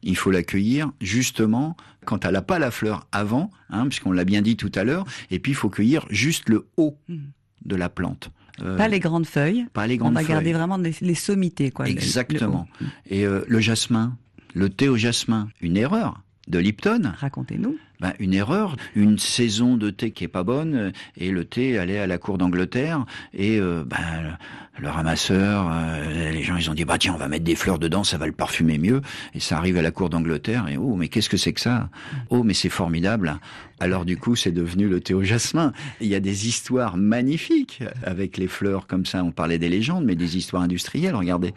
Il 0.02 0.16
faut 0.16 0.30
l'accueillir 0.30 0.92
justement 1.00 1.76
quand 2.04 2.24
elle 2.24 2.34
n'a 2.34 2.42
pas 2.42 2.58
la 2.58 2.70
fleur 2.70 3.06
avant, 3.10 3.50
hein, 3.70 3.86
puisqu'on 3.88 4.12
l'a 4.12 4.24
bien 4.24 4.42
dit 4.42 4.56
tout 4.56 4.70
à 4.74 4.84
l'heure, 4.84 5.04
et 5.30 5.40
puis 5.40 5.52
il 5.52 5.56
faut 5.56 5.70
cueillir 5.70 6.06
juste 6.10 6.48
le 6.48 6.68
haut 6.76 6.96
mmh. 7.08 7.16
de 7.64 7.76
la 7.76 7.88
plante. 7.88 8.30
pas 8.58 8.86
les 8.86 9.00
grandes 9.00 9.26
feuilles. 9.26 9.66
Pas 9.72 9.88
les 9.88 9.96
grandes 9.96 10.14
feuilles. 10.14 10.24
On 10.24 10.28
va 10.28 10.34
garder 10.34 10.52
vraiment 10.52 10.78
les, 10.78 11.14
sommités, 11.14 11.72
quoi. 11.72 11.88
Exactement. 11.88 12.68
et 13.10 13.24
le 13.24 13.60
jasmin, 13.60 14.16
le 14.54 14.70
thé 14.70 14.88
au 14.88 14.96
jasmin, 14.96 15.48
une 15.60 15.76
erreur 15.76 16.22
de 16.48 16.58
Lipton. 16.58 17.12
Racontez-nous. 17.18 17.76
Ben, 18.00 18.12
une 18.18 18.34
erreur, 18.34 18.76
une 18.94 19.18
saison 19.18 19.78
de 19.78 19.88
thé 19.88 20.10
qui 20.10 20.24
est 20.24 20.28
pas 20.28 20.42
bonne, 20.42 20.74
euh, 20.74 20.90
et 21.16 21.30
le 21.30 21.46
thé 21.46 21.78
allait 21.78 21.98
à 21.98 22.06
la 22.06 22.18
cour 22.18 22.36
d'Angleterre, 22.36 23.06
et 23.32 23.58
euh, 23.58 23.84
ben, 23.86 24.36
le 24.78 24.88
ramasseur, 24.90 25.70
euh, 25.72 26.30
les 26.30 26.42
gens 26.42 26.56
ils 26.56 26.70
ont 26.70 26.74
dit 26.74 26.84
bah 26.84 26.98
tiens 26.98 27.14
on 27.14 27.16
va 27.16 27.28
mettre 27.28 27.44
des 27.44 27.54
fleurs 27.54 27.78
dedans, 27.78 28.04
ça 28.04 28.18
va 28.18 28.26
le 28.26 28.32
parfumer 28.32 28.76
mieux, 28.76 29.00
et 29.32 29.40
ça 29.40 29.56
arrive 29.56 29.78
à 29.78 29.82
la 29.82 29.92
cour 29.92 30.10
d'Angleterre, 30.10 30.68
et 30.68 30.76
oh 30.76 30.94
mais 30.94 31.08
qu'est-ce 31.08 31.30
que 31.30 31.38
c'est 31.38 31.54
que 31.54 31.60
ça? 31.60 31.88
Oh 32.28 32.42
mais 32.42 32.52
c'est 32.52 32.68
formidable. 32.68 33.38
Alors 33.80 34.04
du 34.04 34.18
coup 34.18 34.36
c'est 34.36 34.52
devenu 34.52 34.88
le 34.88 35.00
thé 35.00 35.14
au 35.14 35.22
jasmin. 35.22 35.72
Il 36.02 36.08
y 36.08 36.14
a 36.14 36.20
des 36.20 36.48
histoires 36.48 36.98
magnifiques 36.98 37.82
avec 38.02 38.36
les 38.36 38.48
fleurs 38.48 38.86
comme 38.86 39.06
ça. 39.06 39.24
On 39.24 39.32
parlait 39.32 39.58
des 39.58 39.70
légendes, 39.70 40.04
mais 40.04 40.16
des 40.16 40.36
histoires 40.36 40.62
industrielles. 40.62 41.14
Regardez, 41.14 41.54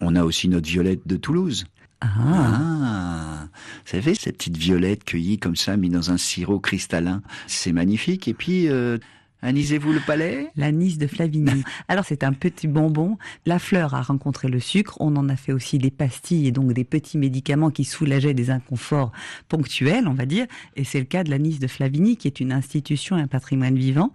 on 0.00 0.16
a 0.16 0.24
aussi 0.24 0.48
notre 0.48 0.68
violette 0.68 1.06
de 1.06 1.16
Toulouse. 1.16 1.66
Ah. 2.00 2.08
ah. 2.18 3.48
Vous 3.84 3.92
savez, 3.92 4.14
cette 4.14 4.36
petite 4.36 4.56
violette 4.56 5.04
cueillie 5.04 5.38
comme 5.38 5.56
ça, 5.56 5.76
mise 5.76 5.90
dans 5.90 6.10
un 6.10 6.18
sirop 6.18 6.60
cristallin, 6.60 7.22
c'est 7.46 7.72
magnifique. 7.72 8.28
Et 8.28 8.34
puis, 8.34 8.68
euh, 8.68 8.98
Anisez-vous 9.40 9.92
le 9.92 10.00
palais? 10.00 10.50
L'anis 10.56 10.98
de 10.98 11.06
Flavigny. 11.06 11.62
Alors 11.88 12.04
c'est 12.04 12.24
un 12.24 12.32
petit 12.32 12.66
bonbon. 12.66 13.18
La 13.46 13.60
fleur 13.60 13.94
a 13.94 14.02
rencontré 14.02 14.48
le 14.48 14.58
sucre. 14.58 14.96
On 15.00 15.14
en 15.16 15.28
a 15.28 15.36
fait 15.36 15.52
aussi 15.52 15.78
des 15.78 15.92
pastilles 15.92 16.48
et 16.48 16.50
donc 16.50 16.72
des 16.72 16.84
petits 16.84 17.18
médicaments 17.18 17.70
qui 17.70 17.84
soulageaient 17.84 18.34
des 18.34 18.50
inconforts 18.50 19.12
ponctuels, 19.48 20.08
on 20.08 20.14
va 20.14 20.26
dire. 20.26 20.46
Et 20.74 20.82
c'est 20.82 20.98
le 20.98 21.04
cas 21.04 21.22
de 21.22 21.30
l'anis 21.30 21.60
de 21.60 21.68
Flavigny, 21.68 22.16
qui 22.16 22.26
est 22.26 22.40
une 22.40 22.52
institution 22.52 23.16
et 23.16 23.20
un 23.20 23.28
patrimoine 23.28 23.76
vivant. 23.76 24.12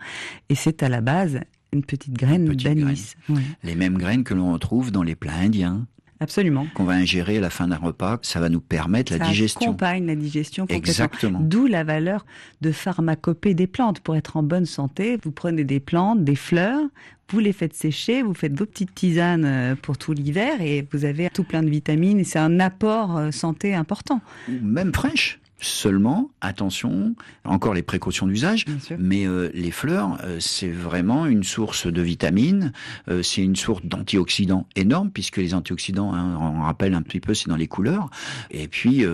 Et 0.49 0.55
c'est 0.55 0.83
à 0.83 0.89
la 0.89 0.99
base 0.99 1.39
une 1.71 1.85
petite 1.85 2.13
graine 2.13 2.45
d'anis. 2.53 3.15
Les 3.63 3.75
mêmes 3.75 3.97
graines 3.97 4.25
que 4.25 4.33
l'on 4.33 4.51
retrouve 4.51 4.91
dans 4.91 5.03
les 5.03 5.15
plats 5.15 5.35
indiens. 5.35 5.87
Absolument. 6.23 6.67
Qu'on 6.73 6.85
va 6.85 6.93
ingérer 6.93 7.37
à 7.37 7.41
la 7.41 7.49
fin 7.49 7.67
d'un 7.67 7.77
repas, 7.77 8.17
ça 8.21 8.39
va 8.39 8.49
nous 8.49 8.61
permettre 8.61 9.11
la 9.11 9.19
digestion. 9.19 9.59
Ça 9.59 9.65
accompagne 9.67 10.07
la 10.07 10.15
digestion 10.15 10.65
Exactement. 10.69 11.39
D'où 11.41 11.67
la 11.67 11.83
valeur 11.83 12.25
de 12.61 12.71
pharmacopée 12.71 13.53
des 13.53 13.67
plantes. 13.67 13.99
Pour 13.99 14.15
être 14.15 14.37
en 14.37 14.43
bonne 14.43 14.65
santé, 14.65 15.19
vous 15.21 15.31
prenez 15.31 15.65
des 15.65 15.79
plantes, 15.81 16.23
des 16.23 16.35
fleurs, 16.35 16.81
vous 17.29 17.39
les 17.39 17.53
faites 17.53 17.73
sécher, 17.73 18.21
vous 18.21 18.33
faites 18.33 18.57
vos 18.57 18.65
petites 18.65 18.93
tisanes 18.95 19.45
euh, 19.45 19.75
pour 19.75 19.97
tout 19.97 20.13
l'hiver 20.13 20.61
et 20.61 20.87
vous 20.91 21.03
avez 21.03 21.29
tout 21.29 21.43
plein 21.43 21.63
de 21.63 21.69
vitamines 21.69 22.19
et 22.19 22.23
c'est 22.23 22.39
un 22.39 22.59
apport 22.59 23.17
euh, 23.17 23.31
santé 23.31 23.73
important. 23.73 24.21
Même 24.47 24.93
fraîche. 24.93 25.39
Seulement, 25.63 26.29
attention, 26.41 27.15
encore 27.45 27.73
les 27.73 27.83
précautions 27.83 28.27
d'usage, 28.27 28.65
mais 28.99 29.25
euh, 29.25 29.49
les 29.53 29.71
fleurs, 29.71 30.17
euh, 30.25 30.37
c'est 30.41 30.69
vraiment 30.69 31.25
une 31.25 31.43
source 31.43 31.87
de 31.87 32.01
vitamines, 32.01 32.73
euh, 33.07 33.23
c'est 33.23 33.41
une 33.41 33.55
source 33.55 33.81
d'antioxydants 33.85 34.67
énorme, 34.75 35.09
puisque 35.09 35.37
les 35.37 35.53
antioxydants, 35.53 36.13
hein, 36.13 36.37
on 36.37 36.63
rappelle 36.63 36.93
un 36.93 37.01
petit 37.01 37.21
peu, 37.21 37.33
c'est 37.33 37.47
dans 37.47 37.55
les 37.55 37.67
couleurs, 37.67 38.09
et 38.51 38.67
puis 38.67 39.05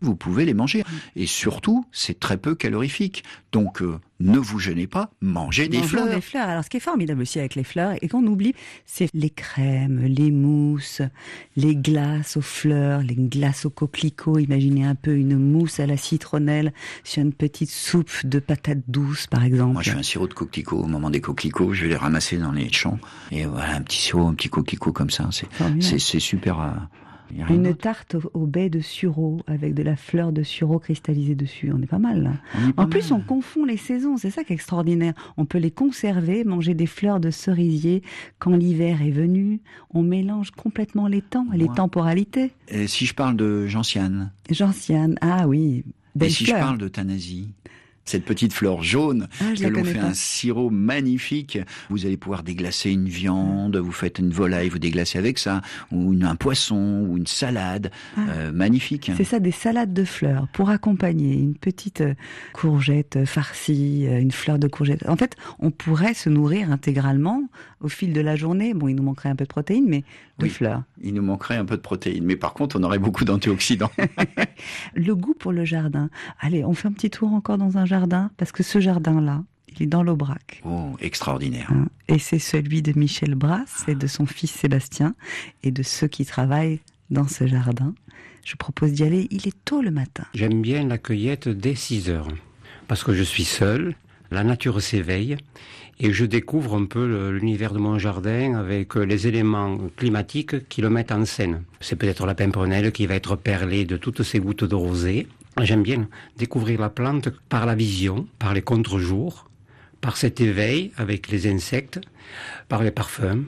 vous 0.00 0.16
pouvez 0.16 0.46
les 0.46 0.54
manger. 0.54 0.82
Et 1.14 1.26
surtout, 1.26 1.84
c'est 1.92 2.18
très 2.18 2.38
peu 2.38 2.54
calorifique. 2.54 3.22
Donc, 3.52 3.82
ne 4.20 4.38
vous 4.38 4.58
gênez 4.58 4.86
pas, 4.86 5.10
mangez 5.20 5.68
des 5.68 5.82
fleurs. 5.82 6.08
des 6.08 6.20
fleurs. 6.20 6.48
Alors, 6.48 6.64
ce 6.64 6.70
qui 6.70 6.78
est 6.78 6.80
formidable 6.80 7.22
aussi 7.22 7.38
avec 7.38 7.54
les 7.54 7.64
fleurs, 7.64 7.94
et 8.02 8.08
qu'on 8.08 8.26
oublie, 8.26 8.54
c'est 8.84 9.08
les 9.14 9.30
crèmes, 9.30 10.04
les 10.04 10.30
mousses, 10.30 11.02
les 11.56 11.76
glaces 11.76 12.36
aux 12.36 12.42
fleurs, 12.42 13.02
les 13.02 13.14
glaces 13.14 13.64
aux 13.64 13.70
coquelicots. 13.70 14.38
Imaginez 14.38 14.84
un 14.84 14.94
peu 14.94 15.14
une 15.14 15.38
mousse 15.38 15.80
à 15.80 15.86
la 15.86 15.96
citronnelle 15.96 16.72
sur 17.04 17.22
une 17.22 17.32
petite 17.32 17.70
soupe 17.70 18.10
de 18.24 18.38
patates 18.38 18.82
douces, 18.88 19.26
par 19.26 19.44
exemple. 19.44 19.74
Moi, 19.74 19.82
je 19.82 19.92
fais 19.92 19.98
un 19.98 20.02
sirop 20.02 20.26
de 20.26 20.34
coquelicot. 20.34 20.78
Au 20.78 20.86
moment 20.86 21.10
des 21.10 21.20
coquelicots, 21.20 21.72
je 21.72 21.84
vais 21.84 21.90
les 21.90 21.96
ramasser 21.96 22.38
dans 22.38 22.52
les 22.52 22.72
champs. 22.72 22.98
Et 23.30 23.44
voilà, 23.44 23.76
un 23.76 23.82
petit 23.82 24.00
sirop, 24.00 24.26
un 24.26 24.34
petit 24.34 24.48
coquelicot 24.48 24.92
comme 24.92 25.10
ça. 25.10 25.28
C'est, 25.80 26.18
super. 26.18 26.88
Une 27.50 27.74
tarte 27.74 28.14
au, 28.14 28.30
au 28.34 28.46
baies 28.46 28.70
de 28.70 28.80
sureau 28.80 29.40
avec 29.46 29.74
de 29.74 29.82
la 29.82 29.96
fleur 29.96 30.32
de 30.32 30.42
sureau 30.42 30.78
cristallisée 30.78 31.34
dessus. 31.34 31.70
On 31.74 31.80
est 31.82 31.86
pas 31.86 31.98
mal, 31.98 32.22
là. 32.22 32.32
Pas 32.74 32.82
En 32.84 32.86
plus, 32.86 33.12
on 33.12 33.20
confond 33.20 33.64
les 33.64 33.76
saisons, 33.76 34.16
c'est 34.16 34.30
ça 34.30 34.44
qui 34.44 34.52
est 34.52 34.54
extraordinaire. 34.54 35.14
On 35.36 35.44
peut 35.44 35.58
les 35.58 35.70
conserver, 35.70 36.44
manger 36.44 36.74
des 36.74 36.86
fleurs 36.86 37.20
de 37.20 37.30
cerisier 37.30 38.02
quand 38.38 38.56
l'hiver 38.56 39.02
est 39.02 39.10
venu. 39.10 39.60
On 39.92 40.02
mélange 40.02 40.50
complètement 40.52 41.06
les 41.06 41.22
temps, 41.22 41.46
les 41.52 41.66
Ouais. 41.66 41.74
temporalités. 41.74 42.52
Et 42.68 42.86
si 42.86 43.04
je 43.06 43.14
parle 43.14 43.36
de 43.36 43.66
gentiane, 43.66 44.32
Gentiane, 44.50 45.16
ah 45.20 45.46
oui, 45.48 45.84
et 46.20 46.30
si 46.30 46.44
fleur. 46.46 46.56
je 46.58 46.62
parle 46.62 46.78
d'euthanasie, 46.78 47.48
cette 48.08 48.24
petite 48.24 48.52
fleur 48.52 48.82
jaune 48.82 49.28
Ah, 49.40 49.52
que 49.58 49.66
l'on 49.66 49.84
fait 49.84 49.94
pas. 49.98 50.06
un 50.06 50.14
sirop 50.14 50.70
magnifique, 50.70 51.58
vous 51.90 52.06
allez 52.06 52.16
pouvoir 52.16 52.42
déglacer 52.42 52.90
une 52.90 53.08
viande, 53.08 53.76
vous 53.76 53.92
faites 53.92 54.18
une 54.18 54.30
volaille, 54.30 54.68
vous 54.68 54.78
déglacez 54.78 55.18
avec 55.18 55.38
ça, 55.38 55.60
ou 55.92 56.12
une- 56.12 56.24
un 56.24 56.36
poisson, 56.36 57.06
ou 57.08 57.16
une 57.16 57.26
salade, 57.26 57.90
Ah. 58.16 58.20
euh, 58.30 58.52
magnifique. 58.52 59.10
C'est 59.16 59.24
ça, 59.24 59.38
des 59.40 59.50
salades 59.52 59.92
de 59.92 60.04
fleurs 60.04 60.48
pour 60.52 60.70
accompagner 60.70 61.34
une 61.34 61.54
petite 61.54 62.00
euh, 62.00 62.14
courgette 62.52 63.16
euh, 63.16 63.26
farcie, 63.26 64.04
une 64.06 64.30
fleur 64.32 64.58
de 64.58 64.68
courgette. 64.68 65.08
En 65.08 65.16
fait, 65.16 65.36
on 65.58 65.70
pourrait 65.70 66.14
se 66.14 66.28
nourrir 66.30 66.70
intégralement 66.72 67.42
au 67.80 67.88
fil 67.88 68.12
de 68.12 68.20
la 68.20 68.36
journée. 68.36 68.74
Bon, 68.74 68.88
il 68.88 68.94
nous 68.94 69.02
manquerait 69.02 69.28
un 69.28 69.36
peu 69.36 69.44
de 69.44 69.48
protéines, 69.48 69.86
mais 69.88 70.00
de 70.38 70.44
Oui. 70.44 70.50
fleurs. 70.50 70.82
Il 71.02 71.14
nous 71.14 71.22
manquerait 71.22 71.56
un 71.56 71.64
peu 71.64 71.76
de 71.76 71.82
protéines, 71.82 72.24
mais 72.24 72.36
par 72.36 72.54
contre, 72.54 72.78
on 72.78 72.82
aurait 72.82 72.98
beaucoup 72.98 73.24
d'antioxydants. 73.24 73.90
Le 74.94 75.14
goût 75.14 75.34
pour 75.34 75.52
le 75.52 75.64
jardin. 75.64 76.10
Allez, 76.40 76.64
on 76.64 76.74
fait 76.74 76.88
un 76.88 76.92
petit 76.92 77.10
tour 77.10 77.32
encore 77.32 77.58
dans 77.58 77.78
un 77.78 77.84
jardin, 77.86 78.30
parce 78.36 78.52
que 78.52 78.62
ce 78.62 78.80
jardin-là, 78.80 79.42
il 79.68 79.82
est 79.82 79.86
dans 79.86 80.02
l'Aubrac. 80.02 80.60
oh, 80.64 80.96
extraordinaire. 81.00 81.70
hein. 81.72 81.86
Et 82.08 82.18
c'est 82.18 82.38
celui 82.38 82.82
de 82.82 82.98
Michel 82.98 83.34
Brasse 83.34 83.84
et 83.86 83.94
de 83.94 84.06
son 84.06 84.26
fils 84.26 84.50
Sébastien 84.50 85.14
et 85.62 85.70
de 85.70 85.82
ceux 85.82 86.08
qui 86.08 86.24
travaillent 86.24 86.80
dans 87.10 87.28
ce 87.28 87.46
jardin. 87.46 87.94
Je 88.44 88.56
propose 88.56 88.92
d'y 88.92 89.04
aller. 89.04 89.28
Il 89.30 89.46
est 89.46 89.64
tôt 89.64 89.82
le 89.82 89.90
matin. 89.90 90.24
J'aime 90.34 90.62
bien 90.62 90.86
la 90.86 90.96
cueillette 90.98 91.48
dès 91.48 91.74
6 91.74 92.08
heures. 92.10 92.28
Parce 92.88 93.04
que 93.04 93.12
je 93.12 93.22
suis 93.22 93.44
seul, 93.44 93.94
la 94.30 94.44
nature 94.44 94.80
s'éveille 94.82 95.36
et 96.00 96.12
je 96.12 96.24
découvre 96.24 96.76
un 96.76 96.84
peu 96.84 97.30
l'univers 97.30 97.72
de 97.72 97.78
mon 97.78 97.98
jardin 97.98 98.54
avec 98.54 98.96
euh, 98.96 99.02
les 99.02 99.26
éléments 99.26 99.78
climatiques 99.96 100.68
qui 100.68 100.80
le 100.80 100.90
mettent 100.90 101.12
en 101.12 101.24
scène. 101.24 101.64
C'est 101.80 101.96
peut-être 101.96 102.24
la 102.26 102.34
pimprenelle 102.34 102.92
qui 102.92 103.06
va 103.06 103.14
être 103.14 103.36
perlée 103.36 103.84
de 103.84 103.96
toutes 103.96 104.22
ces 104.22 104.38
gouttes 104.38 104.64
de 104.64 104.74
rosée. 104.74 105.26
J'aime 105.60 105.82
bien 105.82 106.08
découvrir 106.36 106.80
la 106.80 106.88
plante 106.88 107.30
par 107.48 107.66
la 107.66 107.74
vision, 107.74 108.28
par 108.38 108.54
les 108.54 108.62
contre-jours, 108.62 109.48
par 110.00 110.16
cet 110.16 110.40
éveil 110.40 110.92
avec 110.96 111.28
les 111.30 111.50
insectes, 111.50 112.00
par 112.68 112.84
les 112.84 112.92
parfums. 112.92 113.44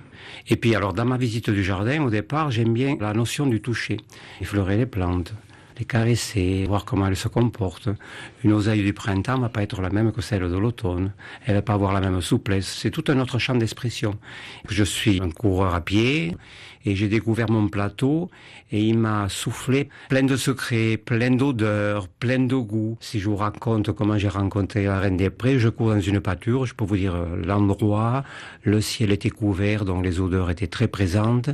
Et 0.48 0.56
puis 0.56 0.74
alors 0.74 0.92
dans 0.92 1.04
ma 1.04 1.16
visite 1.16 1.50
du 1.50 1.62
jardin, 1.62 2.02
au 2.02 2.10
départ, 2.10 2.50
j'aime 2.50 2.72
bien 2.72 2.96
la 3.00 3.14
notion 3.14 3.46
du 3.46 3.60
toucher. 3.60 3.98
Effleurer 4.40 4.76
les 4.76 4.86
plantes, 4.86 5.34
caresser, 5.84 6.64
voir 6.66 6.84
comment 6.84 7.06
elles 7.06 7.16
se 7.16 7.28
comportent. 7.28 7.88
Une 8.44 8.52
oseille 8.52 8.82
du 8.82 8.92
printemps 8.92 9.38
va 9.38 9.48
pas 9.48 9.62
être 9.62 9.80
la 9.80 9.90
même 9.90 10.12
que 10.12 10.20
celle 10.20 10.42
de 10.42 10.56
l'automne. 10.56 11.12
Elle 11.46 11.54
va 11.54 11.62
pas 11.62 11.74
avoir 11.74 11.92
la 11.92 12.00
même 12.00 12.20
souplesse. 12.20 12.66
C'est 12.66 12.90
tout 12.90 13.04
un 13.08 13.18
autre 13.20 13.38
champ 13.38 13.54
d'expression. 13.54 14.16
Je 14.68 14.84
suis 14.84 15.20
un 15.20 15.30
coureur 15.30 15.74
à 15.74 15.80
pied 15.80 16.36
et 16.84 16.96
j'ai 16.96 17.08
découvert 17.08 17.50
mon 17.50 17.68
plateau 17.68 18.30
et 18.72 18.80
il 18.80 18.98
m'a 18.98 19.28
soufflé 19.28 19.88
plein 20.08 20.22
de 20.22 20.36
secrets, 20.36 20.96
plein 20.96 21.30
d'odeurs, 21.30 22.08
plein 22.08 22.38
de 22.38 22.54
goûts. 22.54 22.96
Si 23.00 23.18
je 23.20 23.28
vous 23.28 23.36
raconte 23.36 23.92
comment 23.92 24.18
j'ai 24.18 24.28
rencontré 24.28 24.84
la 24.84 25.00
Reine 25.00 25.16
des 25.16 25.30
Prés, 25.30 25.58
je 25.58 25.68
cours 25.68 25.90
dans 25.90 26.00
une 26.00 26.20
pâture, 26.20 26.66
je 26.66 26.74
peux 26.74 26.84
vous 26.84 26.96
dire 26.96 27.14
euh, 27.14 27.36
l'endroit, 27.44 28.24
le 28.62 28.80
ciel 28.80 29.10
était 29.10 29.30
couvert, 29.30 29.84
donc 29.84 30.04
les 30.04 30.20
odeurs 30.20 30.50
étaient 30.50 30.66
très 30.66 30.88
présentes. 30.88 31.50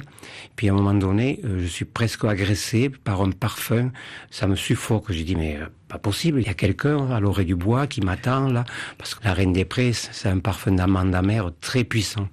Puis 0.56 0.68
à 0.68 0.72
un 0.72 0.76
moment 0.76 0.94
donné, 0.94 1.40
euh, 1.44 1.60
je 1.60 1.66
suis 1.66 1.84
presque 1.84 2.24
agressé 2.24 2.90
par 2.90 3.22
un 3.22 3.30
parfum, 3.30 3.90
ça 4.30 4.46
me 4.46 4.56
suffoque. 4.56 5.10
J'ai 5.10 5.24
dit 5.24 5.36
mais 5.36 5.56
euh, 5.56 5.66
pas 5.88 5.98
possible, 5.98 6.40
il 6.40 6.46
y 6.46 6.50
a 6.50 6.54
quelqu'un 6.54 7.10
à 7.10 7.20
l'orée 7.20 7.44
du 7.44 7.54
bois 7.54 7.86
qui 7.86 8.00
m'attend 8.00 8.48
là, 8.48 8.64
parce 8.98 9.14
que 9.14 9.24
la 9.24 9.32
Reine 9.32 9.52
des 9.52 9.64
Prés, 9.64 9.92
c'est 9.92 10.28
un 10.28 10.40
parfum 10.40 10.72
d'amande 10.72 11.14
amère 11.14 11.50
très 11.60 11.84
puissant. 11.84 12.28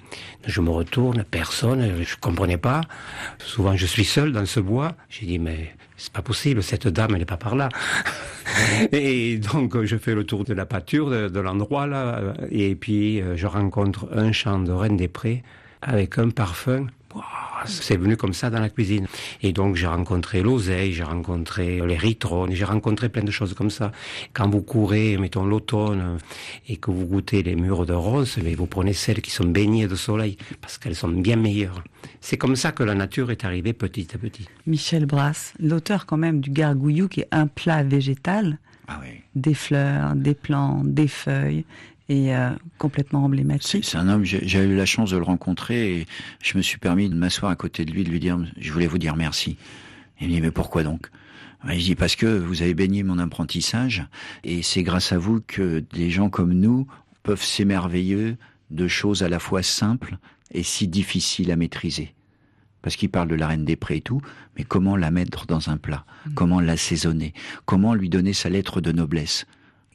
Je 0.45 0.59
me 0.59 0.71
retourne, 0.71 1.23
personne, 1.23 2.03
je 2.03 2.15
comprenais 2.19 2.57
pas. 2.57 2.81
Souvent 3.37 3.77
je 3.77 3.85
suis 3.85 4.05
seul 4.05 4.31
dans 4.31 4.45
ce 4.45 4.59
bois. 4.59 4.72
J'ai 5.09 5.25
dit 5.25 5.39
mais 5.39 5.75
c'est 5.97 6.11
pas 6.11 6.21
possible, 6.21 6.63
cette 6.63 6.87
dame 6.87 7.15
elle 7.15 7.21
est 7.21 7.25
pas 7.25 7.37
par 7.37 7.55
là. 7.55 7.69
et 8.91 9.37
donc 9.37 9.81
je 9.83 9.97
fais 9.97 10.15
le 10.15 10.23
tour 10.23 10.43
de 10.43 10.53
la 10.53 10.65
pâture, 10.65 11.09
de, 11.09 11.27
de 11.29 11.39
l'endroit 11.39 11.87
là, 11.87 12.33
et 12.51 12.75
puis 12.75 13.21
euh, 13.21 13.35
je 13.37 13.47
rencontre 13.47 14.07
un 14.13 14.31
champ 14.31 14.59
de 14.59 14.71
Reine 14.71 14.97
des 14.97 15.07
Prés 15.07 15.43
avec 15.81 16.17
un 16.17 16.29
parfum. 16.29 16.87
C'est 17.65 17.95
venu 17.97 18.17
comme 18.17 18.33
ça 18.33 18.49
dans 18.49 18.59
la 18.59 18.69
cuisine. 18.69 19.07
Et 19.41 19.53
donc 19.53 19.75
j'ai 19.75 19.87
rencontré 19.87 20.41
l'oseille, 20.41 20.91
j'ai 20.93 21.03
rencontré 21.03 21.79
les 21.85 21.95
ritrones, 21.97 22.51
j'ai 22.51 22.65
rencontré 22.65 23.07
plein 23.09 23.23
de 23.23 23.31
choses 23.31 23.53
comme 23.53 23.69
ça. 23.69 23.91
Quand 24.33 24.49
vous 24.49 24.61
courez, 24.61 25.17
mettons 25.17 25.45
l'automne, 25.45 26.17
et 26.67 26.77
que 26.77 26.91
vous 26.91 27.05
goûtez 27.05 27.41
les 27.43 27.55
murs 27.55 27.85
de 27.85 27.93
ronces, 27.93 28.37
mais 28.43 28.55
vous 28.55 28.65
prenez 28.67 28.93
celles 28.93 29.21
qui 29.21 29.31
sont 29.31 29.45
baignées 29.45 29.87
de 29.87 29.95
soleil, 29.95 30.37
parce 30.61 30.77
qu'elles 30.77 30.95
sont 30.95 31.07
bien 31.07 31.35
meilleures. 31.37 31.83
C'est 32.19 32.37
comme 32.37 32.55
ça 32.55 32.71
que 32.71 32.83
la 32.83 32.95
nature 32.95 33.31
est 33.31 33.45
arrivée 33.45 33.73
petit 33.73 34.07
à 34.13 34.17
petit. 34.17 34.47
Michel 34.67 35.05
Brasse, 35.05 35.53
l'auteur 35.59 36.05
quand 36.05 36.17
même 36.17 36.41
du 36.41 36.49
gargouillou, 36.49 37.07
qui 37.07 37.21
est 37.21 37.27
un 37.31 37.47
plat 37.47 37.83
végétal, 37.83 38.57
Ah 38.89 38.99
oui. 39.01 39.21
des 39.35 39.53
fleurs, 39.53 40.15
des 40.15 40.33
plantes, 40.33 40.93
des 40.93 41.07
feuilles, 41.07 41.63
et 42.09 42.35
euh, 42.35 42.49
complètement 42.77 43.23
emblématique. 43.23 43.85
c'est 43.85 43.97
un 43.97 44.09
homme, 44.09 44.23
j'ai 44.25 44.63
eu 44.63 44.75
la 44.75 44.85
chance 44.85 45.11
de 45.11 45.17
le 45.17 45.23
rencontrer 45.23 45.99
et 45.99 46.07
je 46.41 46.57
me 46.57 46.61
suis 46.61 46.77
permis 46.77 47.09
de 47.09 47.15
m'asseoir 47.15 47.51
à 47.51 47.55
côté 47.55 47.85
de 47.85 47.91
lui, 47.91 48.03
de 48.03 48.09
lui 48.09 48.19
dire, 48.19 48.37
je 48.57 48.71
voulais 48.71 48.87
vous 48.87 48.97
dire 48.97 49.15
merci. 49.15 49.57
Il 50.19 50.27
me 50.27 50.33
dit, 50.33 50.41
mais 50.41 50.51
pourquoi 50.51 50.83
donc? 50.83 51.09
Ben, 51.63 51.73
Je 51.73 51.79
dis, 51.83 51.95
parce 51.95 52.15
que 52.15 52.25
vous 52.25 52.61
avez 52.61 52.73
baigné 52.73 53.03
mon 53.03 53.19
apprentissage 53.19 54.05
et 54.43 54.61
c'est 54.61 54.83
grâce 54.83 55.11
à 55.11 55.17
vous 55.17 55.41
que 55.45 55.83
des 55.93 56.09
gens 56.09 56.29
comme 56.29 56.53
nous 56.53 56.87
peuvent 57.23 57.43
s'émerveiller 57.43 58.35
de 58.69 58.87
choses 58.87 59.23
à 59.23 59.29
la 59.29 59.39
fois 59.39 59.63
simples 59.63 60.17
et 60.51 60.63
si 60.63 60.87
difficiles 60.87 61.51
à 61.51 61.55
maîtriser. 61.55 62.13
Parce 62.81 62.97
qu'il 62.97 63.09
parle 63.09 63.29
de 63.29 63.35
la 63.35 63.47
reine 63.47 63.63
des 63.63 63.77
prés 63.77 63.97
et 63.97 64.01
tout, 64.01 64.21
mais 64.57 64.65
comment 64.65 64.97
la 64.97 65.09
mettre 65.09 65.45
dans 65.45 65.69
un 65.69 65.77
plat? 65.77 66.05
Comment 66.35 66.59
l'assaisonner? 66.59 67.33
Comment 67.65 67.93
lui 67.93 68.09
donner 68.09 68.33
sa 68.33 68.49
lettre 68.49 68.81
de 68.81 68.91
noblesse? 68.91 69.45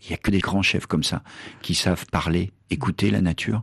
Il 0.04 0.10
y 0.10 0.14
a 0.14 0.16
que 0.16 0.30
des 0.30 0.38
grands 0.38 0.62
chefs 0.62 0.86
comme 0.86 1.02
ça 1.02 1.22
qui 1.62 1.74
savent 1.74 2.06
parler, 2.06 2.52
écouter 2.70 3.10
la 3.10 3.20
nature 3.20 3.62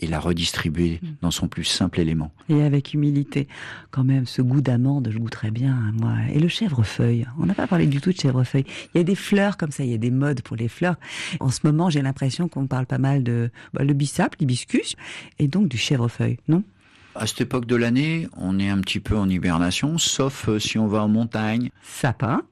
et 0.00 0.06
la 0.06 0.18
redistribuer 0.18 1.00
dans 1.22 1.30
son 1.30 1.46
plus 1.46 1.64
simple 1.64 2.00
élément. 2.00 2.32
Et 2.48 2.62
avec 2.62 2.94
humilité. 2.94 3.46
Quand 3.90 4.04
même, 4.04 4.26
ce 4.26 4.42
goût 4.42 4.60
d'amande, 4.60 5.08
je 5.12 5.18
goûterais 5.18 5.52
bien, 5.52 5.92
moi. 5.94 6.14
Et 6.32 6.40
le 6.40 6.48
chèvrefeuille. 6.48 7.26
On 7.38 7.46
n'a 7.46 7.54
pas 7.54 7.66
parlé 7.66 7.86
du 7.86 8.00
tout 8.00 8.12
de 8.12 8.18
chèvrefeuille. 8.18 8.64
Il 8.94 8.98
y 8.98 9.00
a 9.00 9.04
des 9.04 9.14
fleurs 9.14 9.56
comme 9.56 9.70
ça, 9.70 9.84
il 9.84 9.90
y 9.90 9.94
a 9.94 9.98
des 9.98 10.10
modes 10.10 10.42
pour 10.42 10.56
les 10.56 10.68
fleurs. 10.68 10.96
En 11.38 11.50
ce 11.50 11.60
moment, 11.64 11.90
j'ai 11.90 12.02
l'impression 12.02 12.48
qu'on 12.48 12.66
parle 12.66 12.86
pas 12.86 12.98
mal 12.98 13.22
de 13.22 13.50
bah, 13.72 13.84
le 13.84 13.92
bissap, 13.94 14.34
l'hibiscus, 14.40 14.96
et 15.38 15.46
donc 15.46 15.68
du 15.68 15.78
chèvrefeuille, 15.78 16.38
non? 16.48 16.64
À 17.14 17.28
cette 17.28 17.42
époque 17.42 17.66
de 17.66 17.76
l'année, 17.76 18.26
on 18.36 18.58
est 18.58 18.68
un 18.68 18.80
petit 18.80 18.98
peu 18.98 19.16
en 19.16 19.28
hibernation, 19.30 19.98
sauf 19.98 20.48
euh, 20.48 20.58
si 20.58 20.78
on 20.80 20.88
va 20.88 21.04
en 21.04 21.08
montagne. 21.08 21.70
Sapin. 21.84 22.42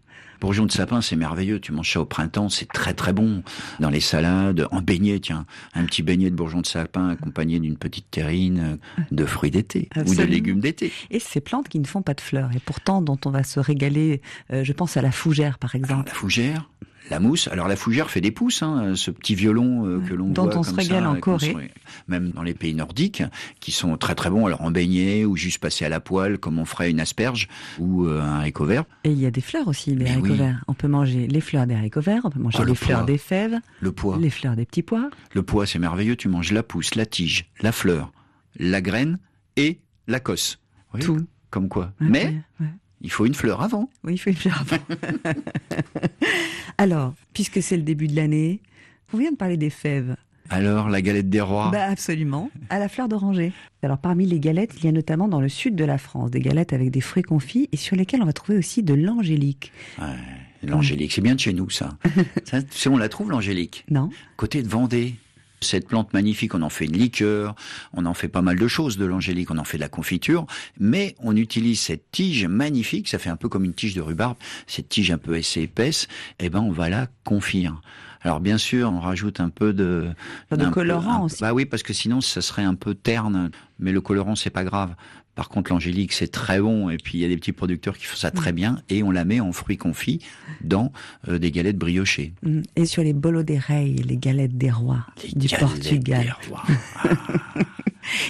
Bourgeon 0.42 0.66
de 0.66 0.72
sapin, 0.72 1.00
c'est 1.00 1.14
merveilleux. 1.14 1.60
Tu 1.60 1.70
manges 1.70 1.92
ça 1.92 2.00
au 2.00 2.04
printemps, 2.04 2.48
c'est 2.48 2.66
très 2.66 2.94
très 2.94 3.12
bon. 3.12 3.44
Dans 3.78 3.90
les 3.90 4.00
salades, 4.00 4.66
en 4.72 4.82
beignet, 4.82 5.20
tiens, 5.20 5.46
un 5.72 5.84
petit 5.84 6.02
beignet 6.02 6.30
de 6.30 6.34
bourgeon 6.34 6.60
de 6.62 6.66
sapin 6.66 7.10
accompagné 7.10 7.60
d'une 7.60 7.76
petite 7.76 8.10
terrine 8.10 8.78
euh, 8.98 9.04
de 9.12 9.24
fruits 9.24 9.52
d'été 9.52 9.88
ou 10.04 10.12
de 10.12 10.22
légumes 10.24 10.58
d'été. 10.58 10.90
Et 11.12 11.20
ces 11.20 11.40
plantes 11.40 11.68
qui 11.68 11.78
ne 11.78 11.86
font 11.86 12.02
pas 12.02 12.14
de 12.14 12.20
fleurs, 12.20 12.50
et 12.56 12.58
pourtant 12.58 13.02
dont 13.02 13.18
on 13.24 13.30
va 13.30 13.44
se 13.44 13.60
régaler, 13.60 14.20
euh, 14.52 14.64
je 14.64 14.72
pense 14.72 14.96
à 14.96 15.02
la 15.02 15.12
fougère 15.12 15.60
par 15.60 15.76
Alors, 15.76 15.84
exemple. 15.84 16.08
la 16.08 16.14
fougère, 16.14 16.68
la 17.10 17.20
mousse. 17.20 17.48
Alors 17.48 17.68
la 17.68 17.76
fougère 17.76 18.10
fait 18.10 18.20
des 18.20 18.30
pousses, 18.30 18.62
hein, 18.62 18.94
ce 18.94 19.10
petit 19.10 19.34
violon 19.34 19.86
euh, 19.86 20.00
que 20.00 20.14
l'on 20.14 20.32
voit 20.32 20.56
on 20.56 20.62
se 20.62 20.74
régale 20.74 21.02
ça, 21.02 21.10
en 21.10 21.16
Corée. 21.16 21.56
même 22.08 22.30
dans 22.30 22.42
les 22.42 22.54
pays 22.54 22.74
nordiques, 22.74 23.22
qui 23.60 23.70
sont 23.72 23.96
très 23.96 24.14
très 24.14 24.30
bons. 24.30 24.46
Alors 24.46 24.62
en 24.62 24.70
beignet 24.70 25.24
ou 25.24 25.36
juste 25.36 25.58
passé 25.58 25.84
à 25.84 25.88
la 25.88 26.00
poêle, 26.00 26.38
comme 26.38 26.58
on 26.58 26.64
ferait 26.64 26.90
une 26.90 27.00
asperge 27.00 27.48
ou 27.78 28.06
euh, 28.06 28.20
un 28.20 28.36
haricot 28.38 28.64
vert. 28.64 28.84
Et 29.04 29.10
il 29.10 29.18
y 29.18 29.26
a 29.26 29.30
des 29.30 29.40
fleurs 29.40 29.68
aussi, 29.68 29.90
les 29.94 30.04
Mais 30.04 30.10
haricots 30.10 30.28
oui. 30.30 30.36
verts. 30.36 30.64
On 30.68 30.74
peut 30.74 30.88
manger 30.88 31.26
les 31.26 31.40
fleurs 31.40 31.66
des 31.66 31.74
haricots 31.74 32.00
verts, 32.00 32.22
on 32.24 32.30
peut 32.30 32.40
manger 32.40 32.58
le 32.60 32.66
les 32.66 32.74
fleurs 32.74 32.98
pois. 33.00 33.06
des 33.06 33.18
fèves, 33.18 33.58
Le 33.80 33.92
pois, 33.92 34.16
les 34.18 34.30
fleurs 34.30 34.56
des 34.56 34.64
petits 34.64 34.82
pois. 34.82 35.10
le 35.34 35.42
pois, 35.42 35.66
c'est 35.66 35.78
merveilleux. 35.78 36.16
Tu 36.16 36.28
manges 36.28 36.52
la 36.52 36.62
pousse, 36.62 36.94
la 36.94 37.04
tige, 37.06 37.50
la 37.60 37.72
fleur, 37.72 38.12
la 38.58 38.80
graine 38.80 39.18
et 39.56 39.80
la 40.06 40.20
cosse. 40.20 40.58
Oui, 40.94 41.00
Tout. 41.00 41.26
Comme 41.50 41.68
quoi. 41.68 41.92
Ouais, 42.00 42.06
Mais 42.08 42.24
ouais, 42.26 42.40
ouais. 42.60 42.66
il 43.02 43.10
faut 43.10 43.26
une 43.26 43.34
fleur 43.34 43.60
avant. 43.60 43.90
Oui, 44.04 44.14
il 44.14 44.18
faut 44.18 44.30
le 44.30 44.36
faire 44.36 44.60
avant. 44.62 44.82
Alors, 46.78 47.14
puisque 47.32 47.62
c'est 47.62 47.76
le 47.76 47.82
début 47.82 48.08
de 48.08 48.16
l'année, 48.16 48.60
On 49.14 49.18
vient 49.18 49.30
de 49.30 49.36
parler 49.36 49.56
des 49.56 49.70
fèves. 49.70 50.16
Alors, 50.50 50.88
la 50.88 51.00
galette 51.02 51.30
des 51.30 51.40
rois? 51.40 51.70
Bah 51.70 51.84
Absolument, 51.84 52.50
à 52.68 52.78
la 52.78 52.88
fleur 52.88 53.08
d'oranger. 53.08 53.52
Alors 53.82 53.98
parmi 53.98 54.26
les 54.26 54.38
galettes, 54.38 54.74
il 54.78 54.84
y 54.84 54.88
a 54.88 54.92
notamment 54.92 55.28
dans 55.28 55.40
le 55.40 55.48
sud 55.48 55.76
de 55.76 55.84
la 55.84 55.98
France 55.98 56.30
des 56.30 56.40
galettes 56.40 56.72
avec 56.72 56.90
des 56.90 57.00
fruits 57.00 57.22
confits 57.22 57.68
et 57.72 57.76
sur 57.76 57.96
lesquelles 57.96 58.22
on 58.22 58.26
va 58.26 58.32
trouver 58.32 58.58
aussi 58.58 58.82
de 58.82 58.94
l'angélique. 58.94 59.72
Ouais, 59.98 60.06
l'angélique, 60.62 61.12
c'est 61.12 61.20
bien 61.20 61.34
de 61.34 61.40
chez 61.40 61.52
nous 61.52 61.70
ça. 61.70 61.90
ça 62.44 62.60
on 62.90 62.96
la 62.96 63.08
trouve 63.08 63.30
l'angélique? 63.30 63.84
Non. 63.90 64.10
Côté 64.36 64.62
de 64.62 64.68
Vendée. 64.68 65.14
Cette 65.62 65.86
plante 65.88 66.12
magnifique, 66.12 66.54
on 66.54 66.62
en 66.62 66.68
fait 66.68 66.86
une 66.86 66.96
liqueur, 66.96 67.54
on 67.92 68.06
en 68.06 68.14
fait 68.14 68.28
pas 68.28 68.42
mal 68.42 68.58
de 68.58 68.68
choses 68.68 68.98
de 68.98 69.04
l'angélique, 69.04 69.50
on 69.50 69.58
en 69.58 69.64
fait 69.64 69.78
de 69.78 69.82
la 69.82 69.88
confiture, 69.88 70.46
mais 70.78 71.14
on 71.20 71.36
utilise 71.36 71.80
cette 71.80 72.10
tige 72.10 72.46
magnifique, 72.46 73.08
ça 73.08 73.18
fait 73.18 73.30
un 73.30 73.36
peu 73.36 73.48
comme 73.48 73.64
une 73.64 73.74
tige 73.74 73.94
de 73.94 74.00
rhubarbe, 74.00 74.36
cette 74.66 74.88
tige 74.88 75.10
un 75.10 75.18
peu 75.18 75.34
assez 75.34 75.62
épaisse, 75.62 76.08
et 76.38 76.46
eh 76.46 76.50
ben 76.50 76.60
on 76.60 76.72
va 76.72 76.88
la 76.88 77.08
confire. 77.24 77.80
Alors 78.24 78.40
bien 78.40 78.58
sûr, 78.58 78.90
on 78.92 79.00
rajoute 79.00 79.40
un 79.40 79.48
peu 79.48 79.72
de, 79.72 80.10
de 80.50 80.66
colorant 80.66 81.24
aussi. 81.24 81.40
Bah 81.40 81.52
oui, 81.52 81.64
parce 81.64 81.82
que 81.82 81.92
sinon 81.92 82.20
ça 82.20 82.40
serait 82.40 82.62
un 82.62 82.74
peu 82.74 82.94
terne. 82.94 83.50
Mais 83.80 83.90
le 83.90 84.00
colorant 84.00 84.36
c'est 84.36 84.50
pas 84.50 84.64
grave. 84.64 84.94
Par 85.34 85.48
contre, 85.48 85.72
l'angélique, 85.72 86.12
c'est 86.12 86.28
très 86.28 86.60
bon. 86.60 86.90
Et 86.90 86.98
puis, 86.98 87.18
il 87.18 87.20
y 87.22 87.24
a 87.24 87.28
des 87.28 87.36
petits 87.36 87.52
producteurs 87.52 87.96
qui 87.96 88.04
font 88.04 88.16
ça 88.16 88.30
très 88.30 88.52
mm. 88.52 88.56
bien. 88.56 88.78
Et 88.90 89.02
on 89.02 89.10
la 89.10 89.24
met 89.24 89.40
en 89.40 89.52
fruits 89.52 89.78
confits 89.78 90.20
dans 90.60 90.92
euh, 91.28 91.38
des 91.38 91.50
galettes 91.50 91.78
briochées. 91.78 92.34
Mm. 92.42 92.60
Et 92.76 92.86
sur 92.86 93.02
les 93.02 93.12
bolos 93.12 93.42
des 93.42 93.58
reilles, 93.58 93.96
les 93.96 94.16
galettes 94.16 94.58
des 94.58 94.70
rois 94.70 95.06
du 95.34 95.48
Portugal. 95.48 96.36
Des 96.42 96.48
rois. 96.48 96.64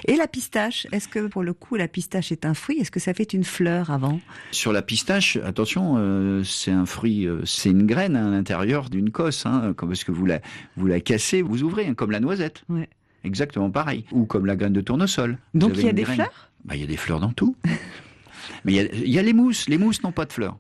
Et 0.07 0.17
la 0.17 0.27
pistache, 0.27 0.87
est-ce 0.93 1.09
que 1.09 1.27
pour 1.27 1.43
le 1.43 1.55
coup 1.55 1.77
la 1.77 1.89
pistache 1.89 2.31
est 2.31 2.45
un 2.45 2.55
fruit? 2.55 2.79
Est-ce 2.79 2.91
que 2.91 3.01
ça 3.01 3.15
fait 3.15 3.33
une 3.33 3.45
fleur 3.45 3.91
avant? 3.91 4.21
Sur 4.51 4.73
la 4.73 4.83
pistache, 4.83 5.37
attention, 5.37 5.95
euh, 5.97 6.45
c'est 6.45 6.71
un 6.71 6.87
fruit, 6.87 7.27
euh, 7.27 7.41
c'est 7.45 7.71
une 7.71 7.87
graine 7.87 8.17
à 8.17 8.29
l'intérieur 8.29 8.91
d'une 8.91 9.11
cosse. 9.11 9.47
Hein, 9.47 9.75
parce 9.77 10.05
que 10.05 10.13
vous 10.13 10.27
la, 10.27 10.41
vous 10.77 10.87
la 10.87 11.01
cassez, 11.01 11.43
vous 11.43 11.63
ouvrez, 11.63 11.87
hein, 11.87 11.95
comme 11.95 12.11
la 12.11 12.21
noisette. 12.21 12.65
Ouais. 12.69 12.89
Exactement 13.25 13.71
pareil. 13.71 14.05
Ou 14.11 14.25
comme 14.25 14.47
la 14.47 14.57
graine 14.57 14.73
de 14.73 14.81
tournesol. 14.81 15.39
Donc 15.55 15.73
il 15.77 15.85
y 15.85 15.89
a 15.89 15.93
des 15.93 16.05
fleurs? 16.05 16.51
Bah, 16.65 16.77
Il 16.77 16.81
y 16.81 16.85
a 16.85 16.87
des 16.87 16.97
fleurs 16.97 17.21
dans 17.21 17.33
tout. 17.33 17.57
Mais 18.65 18.75
il 18.75 19.09
y, 19.09 19.19
a, 19.19 19.23
les 19.23 19.33
mousses. 19.33 19.69
Les 19.69 19.79
mousses 19.79 20.03
n'ont 20.03 20.13
pas 20.13 20.25
de 20.25 20.33
fleurs. 20.33 20.59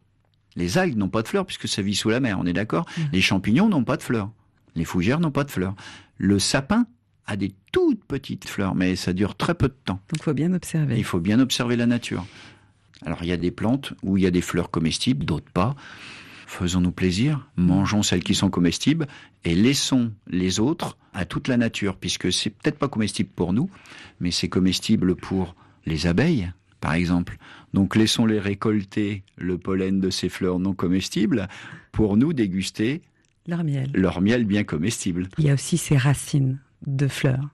Les 0.57 0.79
algues 0.79 0.97
n'ont 0.97 1.09
pas 1.09 1.23
de 1.23 1.29
fleurs 1.29 1.47
puisque 1.47 1.69
ça 1.69 1.83
vit 1.83 1.95
sous 1.95 2.11
la 2.11 2.21
mer, 2.21 2.39
on 2.39 2.47
est 2.47 2.53
d'accord? 2.53 2.87
Mmh. 2.97 3.03
Les 3.13 3.21
champignons 3.21 3.69
n'ont 3.69 3.85
pas 3.85 3.97
de 3.97 4.03
fleurs. 4.03 4.31
Les 4.75 4.85
fougères 4.85 5.21
n'ont 5.21 5.31
pas 5.31 5.45
de 5.45 5.51
fleurs. 5.51 5.75
Le 6.19 6.39
sapin 6.39 6.87
a 7.27 7.37
des 7.37 7.55
toutes 7.71 8.05
petites 8.05 8.49
fleurs, 8.49 8.75
mais 8.75 8.97
ça 8.97 9.13
dure 9.13 9.35
très 9.35 9.55
peu 9.55 9.69
de 9.69 9.77
temps. 9.85 10.01
Donc 10.09 10.19
il 10.19 10.23
faut 10.23 10.35
bien 10.35 10.53
observer. 10.53 10.97
Il 10.97 11.05
faut 11.05 11.21
bien 11.21 11.41
observer 11.41 11.77
la 11.77 11.87
nature. 11.87 12.27
Alors 13.05 13.23
il 13.23 13.29
y 13.29 13.33
a 13.33 13.37
des 13.37 13.51
plantes 13.51 13.95
où 14.03 14.17
il 14.17 14.25
y 14.25 14.27
a 14.27 14.31
des 14.31 14.43
fleurs 14.43 14.71
comestibles, 14.71 15.25
d'autres 15.25 15.51
pas. 15.51 15.75
Faisons-nous 16.47 16.93
plaisir, 16.93 17.49
mangeons 17.57 18.03
celles 18.03 18.23
qui 18.23 18.35
sont 18.35 18.51
comestibles 18.51 19.07
et 19.45 19.55
laissons 19.55 20.13
les 20.27 20.61
autres 20.61 20.99
à 21.15 21.25
toute 21.25 21.49
la 21.49 21.57
nature, 21.57 21.97
puisque 21.97 22.31
c'est 22.31 22.51
peut-être 22.51 22.79
pas 22.79 22.89
comestible 22.89 23.31
pour 23.35 23.55
nous, 23.55 23.71
mais 24.21 24.31
c'est 24.31 24.51
comestible 24.51 25.17
pour 25.17 25.55
les 25.87 26.07
abeilles, 26.07 26.51
par 26.81 26.95
exemple. 26.95 27.37
Donc 27.75 27.97
laissons-les 27.97 28.39
récolter 28.39 29.23
le 29.37 29.59
pollen 29.59 30.01
de 30.01 30.11
ces 30.11 30.29
fleurs 30.29 30.59
non 30.59 30.75
comestibles 30.75 31.49
pour 31.93 32.17
nous 32.17 32.33
déguster 32.33 33.03
leur 33.47 33.65
miel. 33.65 33.91
Leur 33.95 34.21
miel 34.21 34.45
bien 34.45 34.65
comestible. 34.65 35.29
Il 35.39 35.47
y 35.47 35.51
a 35.51 35.55
aussi 35.55 35.79
ces 35.79 35.97
racines 35.97 36.59
de 36.87 37.09
fleurs. 37.09 37.49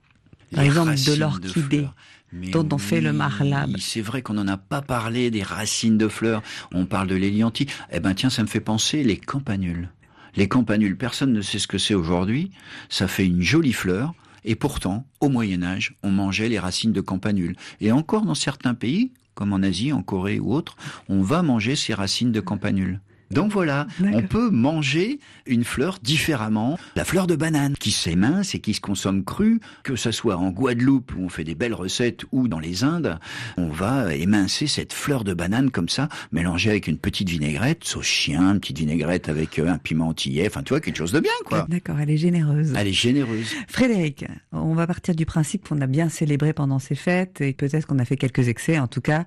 Par 0.53 0.63
exemple, 0.63 0.93
de 0.93 1.13
l'orchidée. 1.13 1.87
dont 2.31 2.67
on 2.71 2.77
fait 2.77 3.01
le 3.01 3.13
marlab. 3.13 3.75
C'est 3.77 4.01
vrai 4.01 4.21
qu'on 4.21 4.33
n'en 4.33 4.47
a 4.47 4.57
pas 4.57 4.81
parlé 4.81 5.31
des 5.31 5.43
racines 5.43 5.97
de 5.97 6.07
fleurs. 6.07 6.41
On 6.71 6.85
parle 6.85 7.07
de 7.07 7.15
l'hélianthie. 7.15 7.67
Eh 7.91 7.99
ben 7.99 8.13
tiens, 8.13 8.29
ça 8.29 8.41
me 8.43 8.47
fait 8.47 8.59
penser 8.59 9.03
les 9.03 9.17
campanules. 9.17 9.89
Les 10.35 10.47
campanules, 10.47 10.95
personne 10.95 11.33
ne 11.33 11.41
sait 11.41 11.59
ce 11.59 11.67
que 11.67 11.77
c'est 11.77 11.95
aujourd'hui. 11.95 12.51
Ça 12.87 13.07
fait 13.07 13.25
une 13.25 13.41
jolie 13.41 13.73
fleur. 13.73 14.13
Et 14.45 14.55
pourtant, 14.55 15.05
au 15.19 15.29
Moyen 15.29 15.63
Âge, 15.63 15.95
on 16.03 16.11
mangeait 16.11 16.49
les 16.49 16.59
racines 16.59 16.93
de 16.93 17.01
campanule. 17.01 17.55
Et 17.81 17.91
encore 17.91 18.25
dans 18.25 18.35
certains 18.35 18.73
pays, 18.73 19.11
comme 19.35 19.53
en 19.53 19.63
Asie, 19.63 19.93
en 19.93 20.01
Corée 20.01 20.39
ou 20.39 20.53
autre, 20.53 20.75
on 21.07 21.21
va 21.21 21.41
manger 21.41 21.75
ces 21.75 21.93
racines 21.93 22.31
de 22.31 22.41
campanule. 22.41 22.99
Donc 23.31 23.51
voilà, 23.51 23.87
on 24.01 24.23
peut 24.23 24.49
manger 24.49 25.19
une 25.45 25.63
fleur 25.63 25.99
différemment. 26.01 26.79
La 26.95 27.05
fleur 27.05 27.27
de 27.27 27.35
banane, 27.35 27.75
qui 27.79 27.91
s'émince 27.91 28.55
et 28.55 28.59
qui 28.59 28.73
se 28.73 28.81
consomme 28.81 29.23
crue, 29.23 29.59
que 29.83 29.95
ce 29.95 30.11
soit 30.11 30.37
en 30.37 30.49
Guadeloupe 30.49 31.13
où 31.15 31.23
on 31.23 31.29
fait 31.29 31.43
des 31.43 31.55
belles 31.55 31.73
recettes 31.73 32.25
ou 32.31 32.47
dans 32.47 32.59
les 32.59 32.83
Indes, 32.83 33.19
on 33.57 33.67
va 33.67 34.15
émincer 34.15 34.67
cette 34.67 34.93
fleur 34.93 35.23
de 35.23 35.33
banane 35.33 35.69
comme 35.69 35.89
ça, 35.89 36.09
mélangée 36.31 36.69
avec 36.69 36.87
une 36.87 36.97
petite 36.97 37.29
vinaigrette, 37.29 37.83
sauce 37.83 38.05
chien, 38.05 38.53
une 38.53 38.59
petite 38.59 38.79
vinaigrette 38.79 39.29
avec 39.29 39.59
euh, 39.59 39.69
un 39.69 39.77
pimentillé, 39.77 40.47
enfin 40.47 40.63
tu 40.63 40.69
vois, 40.69 40.81
quelque 40.81 40.97
chose 40.97 41.11
de 41.11 41.19
bien 41.19 41.31
quoi. 41.45 41.65
D'accord, 41.69 41.99
elle 41.99 42.09
est 42.09 42.17
généreuse. 42.17 42.73
Elle 42.75 42.87
est 42.87 42.93
généreuse. 42.93 43.53
Frédéric, 43.67 44.25
on 44.51 44.73
va 44.73 44.87
partir 44.87 45.15
du 45.15 45.25
principe 45.25 45.67
qu'on 45.67 45.81
a 45.81 45.87
bien 45.87 46.09
célébré 46.09 46.53
pendant 46.53 46.79
ces 46.79 46.95
fêtes 46.95 47.41
et 47.41 47.53
peut-être 47.53 47.85
qu'on 47.85 47.99
a 47.99 48.05
fait 48.05 48.17
quelques 48.17 48.47
excès, 48.47 48.79
en 48.79 48.87
tout 48.87 49.01
cas. 49.01 49.25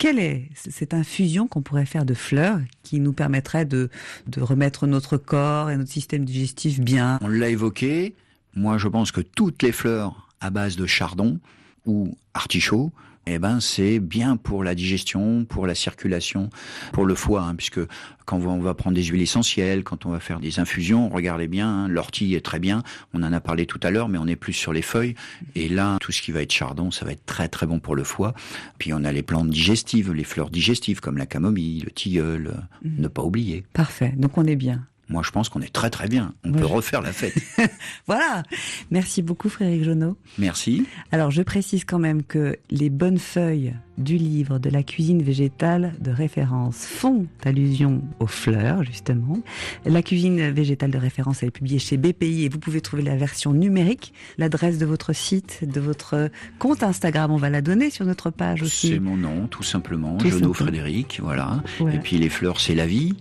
Quelle 0.00 0.18
est 0.18 0.48
cette 0.54 0.94
infusion 0.94 1.46
qu'on 1.46 1.60
pourrait 1.60 1.84
faire 1.84 2.06
de 2.06 2.14
fleurs 2.14 2.58
qui 2.82 3.00
nous 3.00 3.12
permettrait 3.12 3.66
de, 3.66 3.90
remettre 4.38 4.86
notre 4.86 5.18
corps 5.18 5.70
et 5.70 5.76
notre 5.76 5.90
système 5.90 6.24
digestif 6.24 6.80
bien? 6.80 7.18
On 7.20 7.28
l'a 7.28 7.50
évoqué. 7.50 8.14
Moi, 8.54 8.78
je 8.78 8.88
pense 8.88 9.12
que 9.12 9.20
toutes 9.20 9.62
les 9.62 9.72
fleurs 9.72 10.26
à 10.40 10.48
base 10.48 10.76
de 10.76 10.86
chardon 10.86 11.38
ou 11.84 12.16
artichaut 12.32 12.92
eh 13.34 13.38
ben 13.38 13.60
c'est 13.60 13.98
bien 13.98 14.36
pour 14.36 14.64
la 14.64 14.74
digestion, 14.74 15.44
pour 15.44 15.66
la 15.66 15.74
circulation, 15.74 16.50
pour 16.92 17.04
le 17.04 17.14
foie, 17.14 17.42
hein, 17.42 17.54
puisque 17.54 17.80
quand 18.24 18.38
on 18.38 18.58
va 18.60 18.74
prendre 18.74 18.94
des 18.94 19.04
huiles 19.04 19.22
essentielles, 19.22 19.82
quand 19.82 20.06
on 20.06 20.10
va 20.10 20.20
faire 20.20 20.40
des 20.40 20.60
infusions, 20.60 21.08
regardez 21.08 21.48
bien, 21.48 21.68
hein, 21.68 21.88
l'ortie 21.88 22.34
est 22.34 22.44
très 22.44 22.58
bien, 22.58 22.82
on 23.12 23.22
en 23.22 23.32
a 23.32 23.40
parlé 23.40 23.66
tout 23.66 23.80
à 23.82 23.90
l'heure, 23.90 24.08
mais 24.08 24.18
on 24.18 24.26
est 24.26 24.36
plus 24.36 24.52
sur 24.52 24.72
les 24.72 24.82
feuilles, 24.82 25.14
et 25.54 25.68
là, 25.68 25.98
tout 26.00 26.12
ce 26.12 26.22
qui 26.22 26.32
va 26.32 26.42
être 26.42 26.52
chardon, 26.52 26.90
ça 26.90 27.04
va 27.04 27.12
être 27.12 27.26
très 27.26 27.48
très 27.48 27.66
bon 27.66 27.80
pour 27.80 27.96
le 27.96 28.04
foie. 28.04 28.34
Puis 28.78 28.92
on 28.92 29.04
a 29.04 29.12
les 29.12 29.22
plantes 29.22 29.50
digestives, 29.50 30.12
les 30.12 30.24
fleurs 30.24 30.50
digestives, 30.50 31.00
comme 31.00 31.18
la 31.18 31.26
camomille, 31.26 31.80
le 31.80 31.90
tilleul, 31.90 32.54
mmh. 32.82 33.00
ne 33.00 33.08
pas 33.08 33.22
oublier. 33.22 33.64
Parfait, 33.72 34.14
donc 34.16 34.38
on 34.38 34.46
est 34.46 34.56
bien. 34.56 34.86
Moi, 35.10 35.22
je 35.24 35.30
pense 35.32 35.48
qu'on 35.48 35.60
est 35.60 35.72
très 35.72 35.90
très 35.90 36.06
bien. 36.06 36.34
On 36.44 36.52
peut 36.52 36.64
refaire 36.64 37.02
la 37.02 37.12
fête. 37.12 37.34
voilà. 38.06 38.44
Merci 38.92 39.22
beaucoup, 39.22 39.48
Frédéric 39.48 39.82
Jonot. 39.82 40.16
Merci. 40.38 40.86
Alors, 41.10 41.32
je 41.32 41.42
précise 41.42 41.84
quand 41.84 41.98
même 41.98 42.22
que 42.22 42.56
les 42.70 42.90
bonnes 42.90 43.18
feuilles 43.18 43.74
du 43.98 44.16
livre 44.16 44.60
de 44.60 44.70
la 44.70 44.84
cuisine 44.84 45.20
végétale 45.20 45.94
de 46.00 46.12
référence 46.12 46.86
font 46.86 47.26
allusion 47.44 48.02
aux 48.20 48.28
fleurs, 48.28 48.84
justement. 48.84 49.40
La 49.84 50.02
cuisine 50.02 50.50
végétale 50.50 50.92
de 50.92 50.98
référence, 50.98 51.42
elle 51.42 51.48
est 51.48 51.52
publiée 51.52 51.80
chez 51.80 51.96
BPI 51.96 52.44
et 52.44 52.48
vous 52.48 52.60
pouvez 52.60 52.80
trouver 52.80 53.02
la 53.02 53.16
version 53.16 53.52
numérique. 53.52 54.14
L'adresse 54.38 54.78
de 54.78 54.86
votre 54.86 55.12
site, 55.12 55.68
de 55.68 55.80
votre 55.80 56.30
compte 56.60 56.84
Instagram, 56.84 57.32
on 57.32 57.36
va 57.36 57.50
la 57.50 57.62
donner 57.62 57.90
sur 57.90 58.06
notre 58.06 58.30
page 58.30 58.62
aussi. 58.62 58.90
C'est 58.90 59.00
mon 59.00 59.16
nom, 59.16 59.48
tout 59.48 59.64
simplement. 59.64 60.18
Jonot 60.20 60.54
Frédéric, 60.54 61.18
voilà. 61.20 61.64
Et 61.92 61.98
puis 61.98 62.16
les 62.18 62.28
fleurs, 62.28 62.60
c'est 62.60 62.76
la 62.76 62.86
vie. 62.86 63.16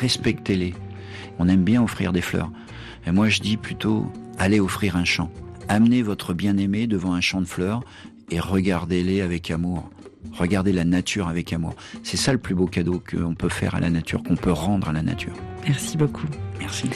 Respectez-les. 0.00 0.74
On 1.38 1.48
aime 1.48 1.64
bien 1.64 1.82
offrir 1.82 2.12
des 2.12 2.20
fleurs. 2.20 2.50
Et 3.06 3.12
moi, 3.12 3.28
je 3.28 3.40
dis 3.40 3.56
plutôt, 3.56 4.10
allez 4.38 4.60
offrir 4.60 4.96
un 4.96 5.04
champ. 5.04 5.30
Amenez 5.68 6.02
votre 6.02 6.34
bien-aimé 6.34 6.86
devant 6.86 7.14
un 7.14 7.20
champ 7.20 7.40
de 7.40 7.46
fleurs 7.46 7.82
et 8.30 8.40
regardez-les 8.40 9.20
avec 9.20 9.50
amour. 9.50 9.90
Regardez 10.32 10.72
la 10.72 10.84
nature 10.84 11.28
avec 11.28 11.52
amour. 11.52 11.74
C'est 12.02 12.16
ça 12.16 12.32
le 12.32 12.38
plus 12.38 12.54
beau 12.54 12.66
cadeau 12.66 13.02
qu'on 13.10 13.34
peut 13.34 13.48
faire 13.48 13.74
à 13.74 13.80
la 13.80 13.90
nature, 13.90 14.22
qu'on 14.22 14.36
peut 14.36 14.52
rendre 14.52 14.88
à 14.88 14.92
la 14.92 15.02
nature. 15.02 15.32
Merci 15.66 15.96
beaucoup. 15.96 16.26
Merci. 16.58 16.88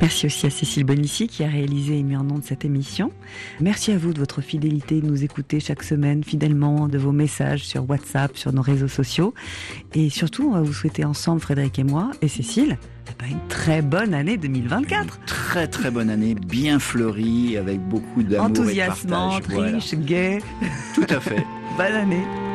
Merci 0.00 0.26
aussi 0.26 0.46
à 0.46 0.50
Cécile 0.50 0.84
Bonissi 0.84 1.26
qui 1.26 1.44
a 1.44 1.48
réalisé 1.48 1.98
et 1.98 2.02
mis 2.02 2.16
en 2.16 2.24
nom 2.24 2.38
de 2.38 2.44
cette 2.44 2.64
émission. 2.64 3.12
Merci 3.60 3.92
à 3.92 3.98
vous 3.98 4.12
de 4.12 4.18
votre 4.18 4.40
fidélité, 4.40 5.00
de 5.00 5.06
nous 5.06 5.24
écouter 5.24 5.60
chaque 5.60 5.82
semaine 5.82 6.22
fidèlement, 6.24 6.88
de 6.88 6.98
vos 6.98 7.12
messages 7.12 7.64
sur 7.64 7.88
WhatsApp, 7.88 8.36
sur 8.36 8.52
nos 8.52 8.62
réseaux 8.62 8.88
sociaux. 8.88 9.34
Et 9.94 10.10
surtout, 10.10 10.48
on 10.48 10.52
va 10.52 10.60
vous 10.60 10.72
souhaiter 10.72 11.04
ensemble, 11.04 11.40
Frédéric 11.40 11.78
et 11.78 11.84
moi, 11.84 12.10
et 12.22 12.28
Cécile, 12.28 12.78
une 13.28 13.48
très 13.48 13.82
bonne 13.82 14.14
année 14.14 14.36
2024. 14.36 15.20
très 15.26 15.66
très 15.66 15.90
bonne 15.90 16.10
année, 16.10 16.34
bien 16.34 16.78
fleurie, 16.78 17.56
avec 17.56 17.80
beaucoup 17.80 18.22
d'amour 18.22 18.46
Enthousiasmante, 18.46 19.44
et 19.50 19.56
riche, 19.56 19.94
gay. 19.94 20.38
Tout 20.94 21.06
à 21.08 21.20
fait. 21.20 21.44
bonne 21.76 21.94
année. 21.94 22.49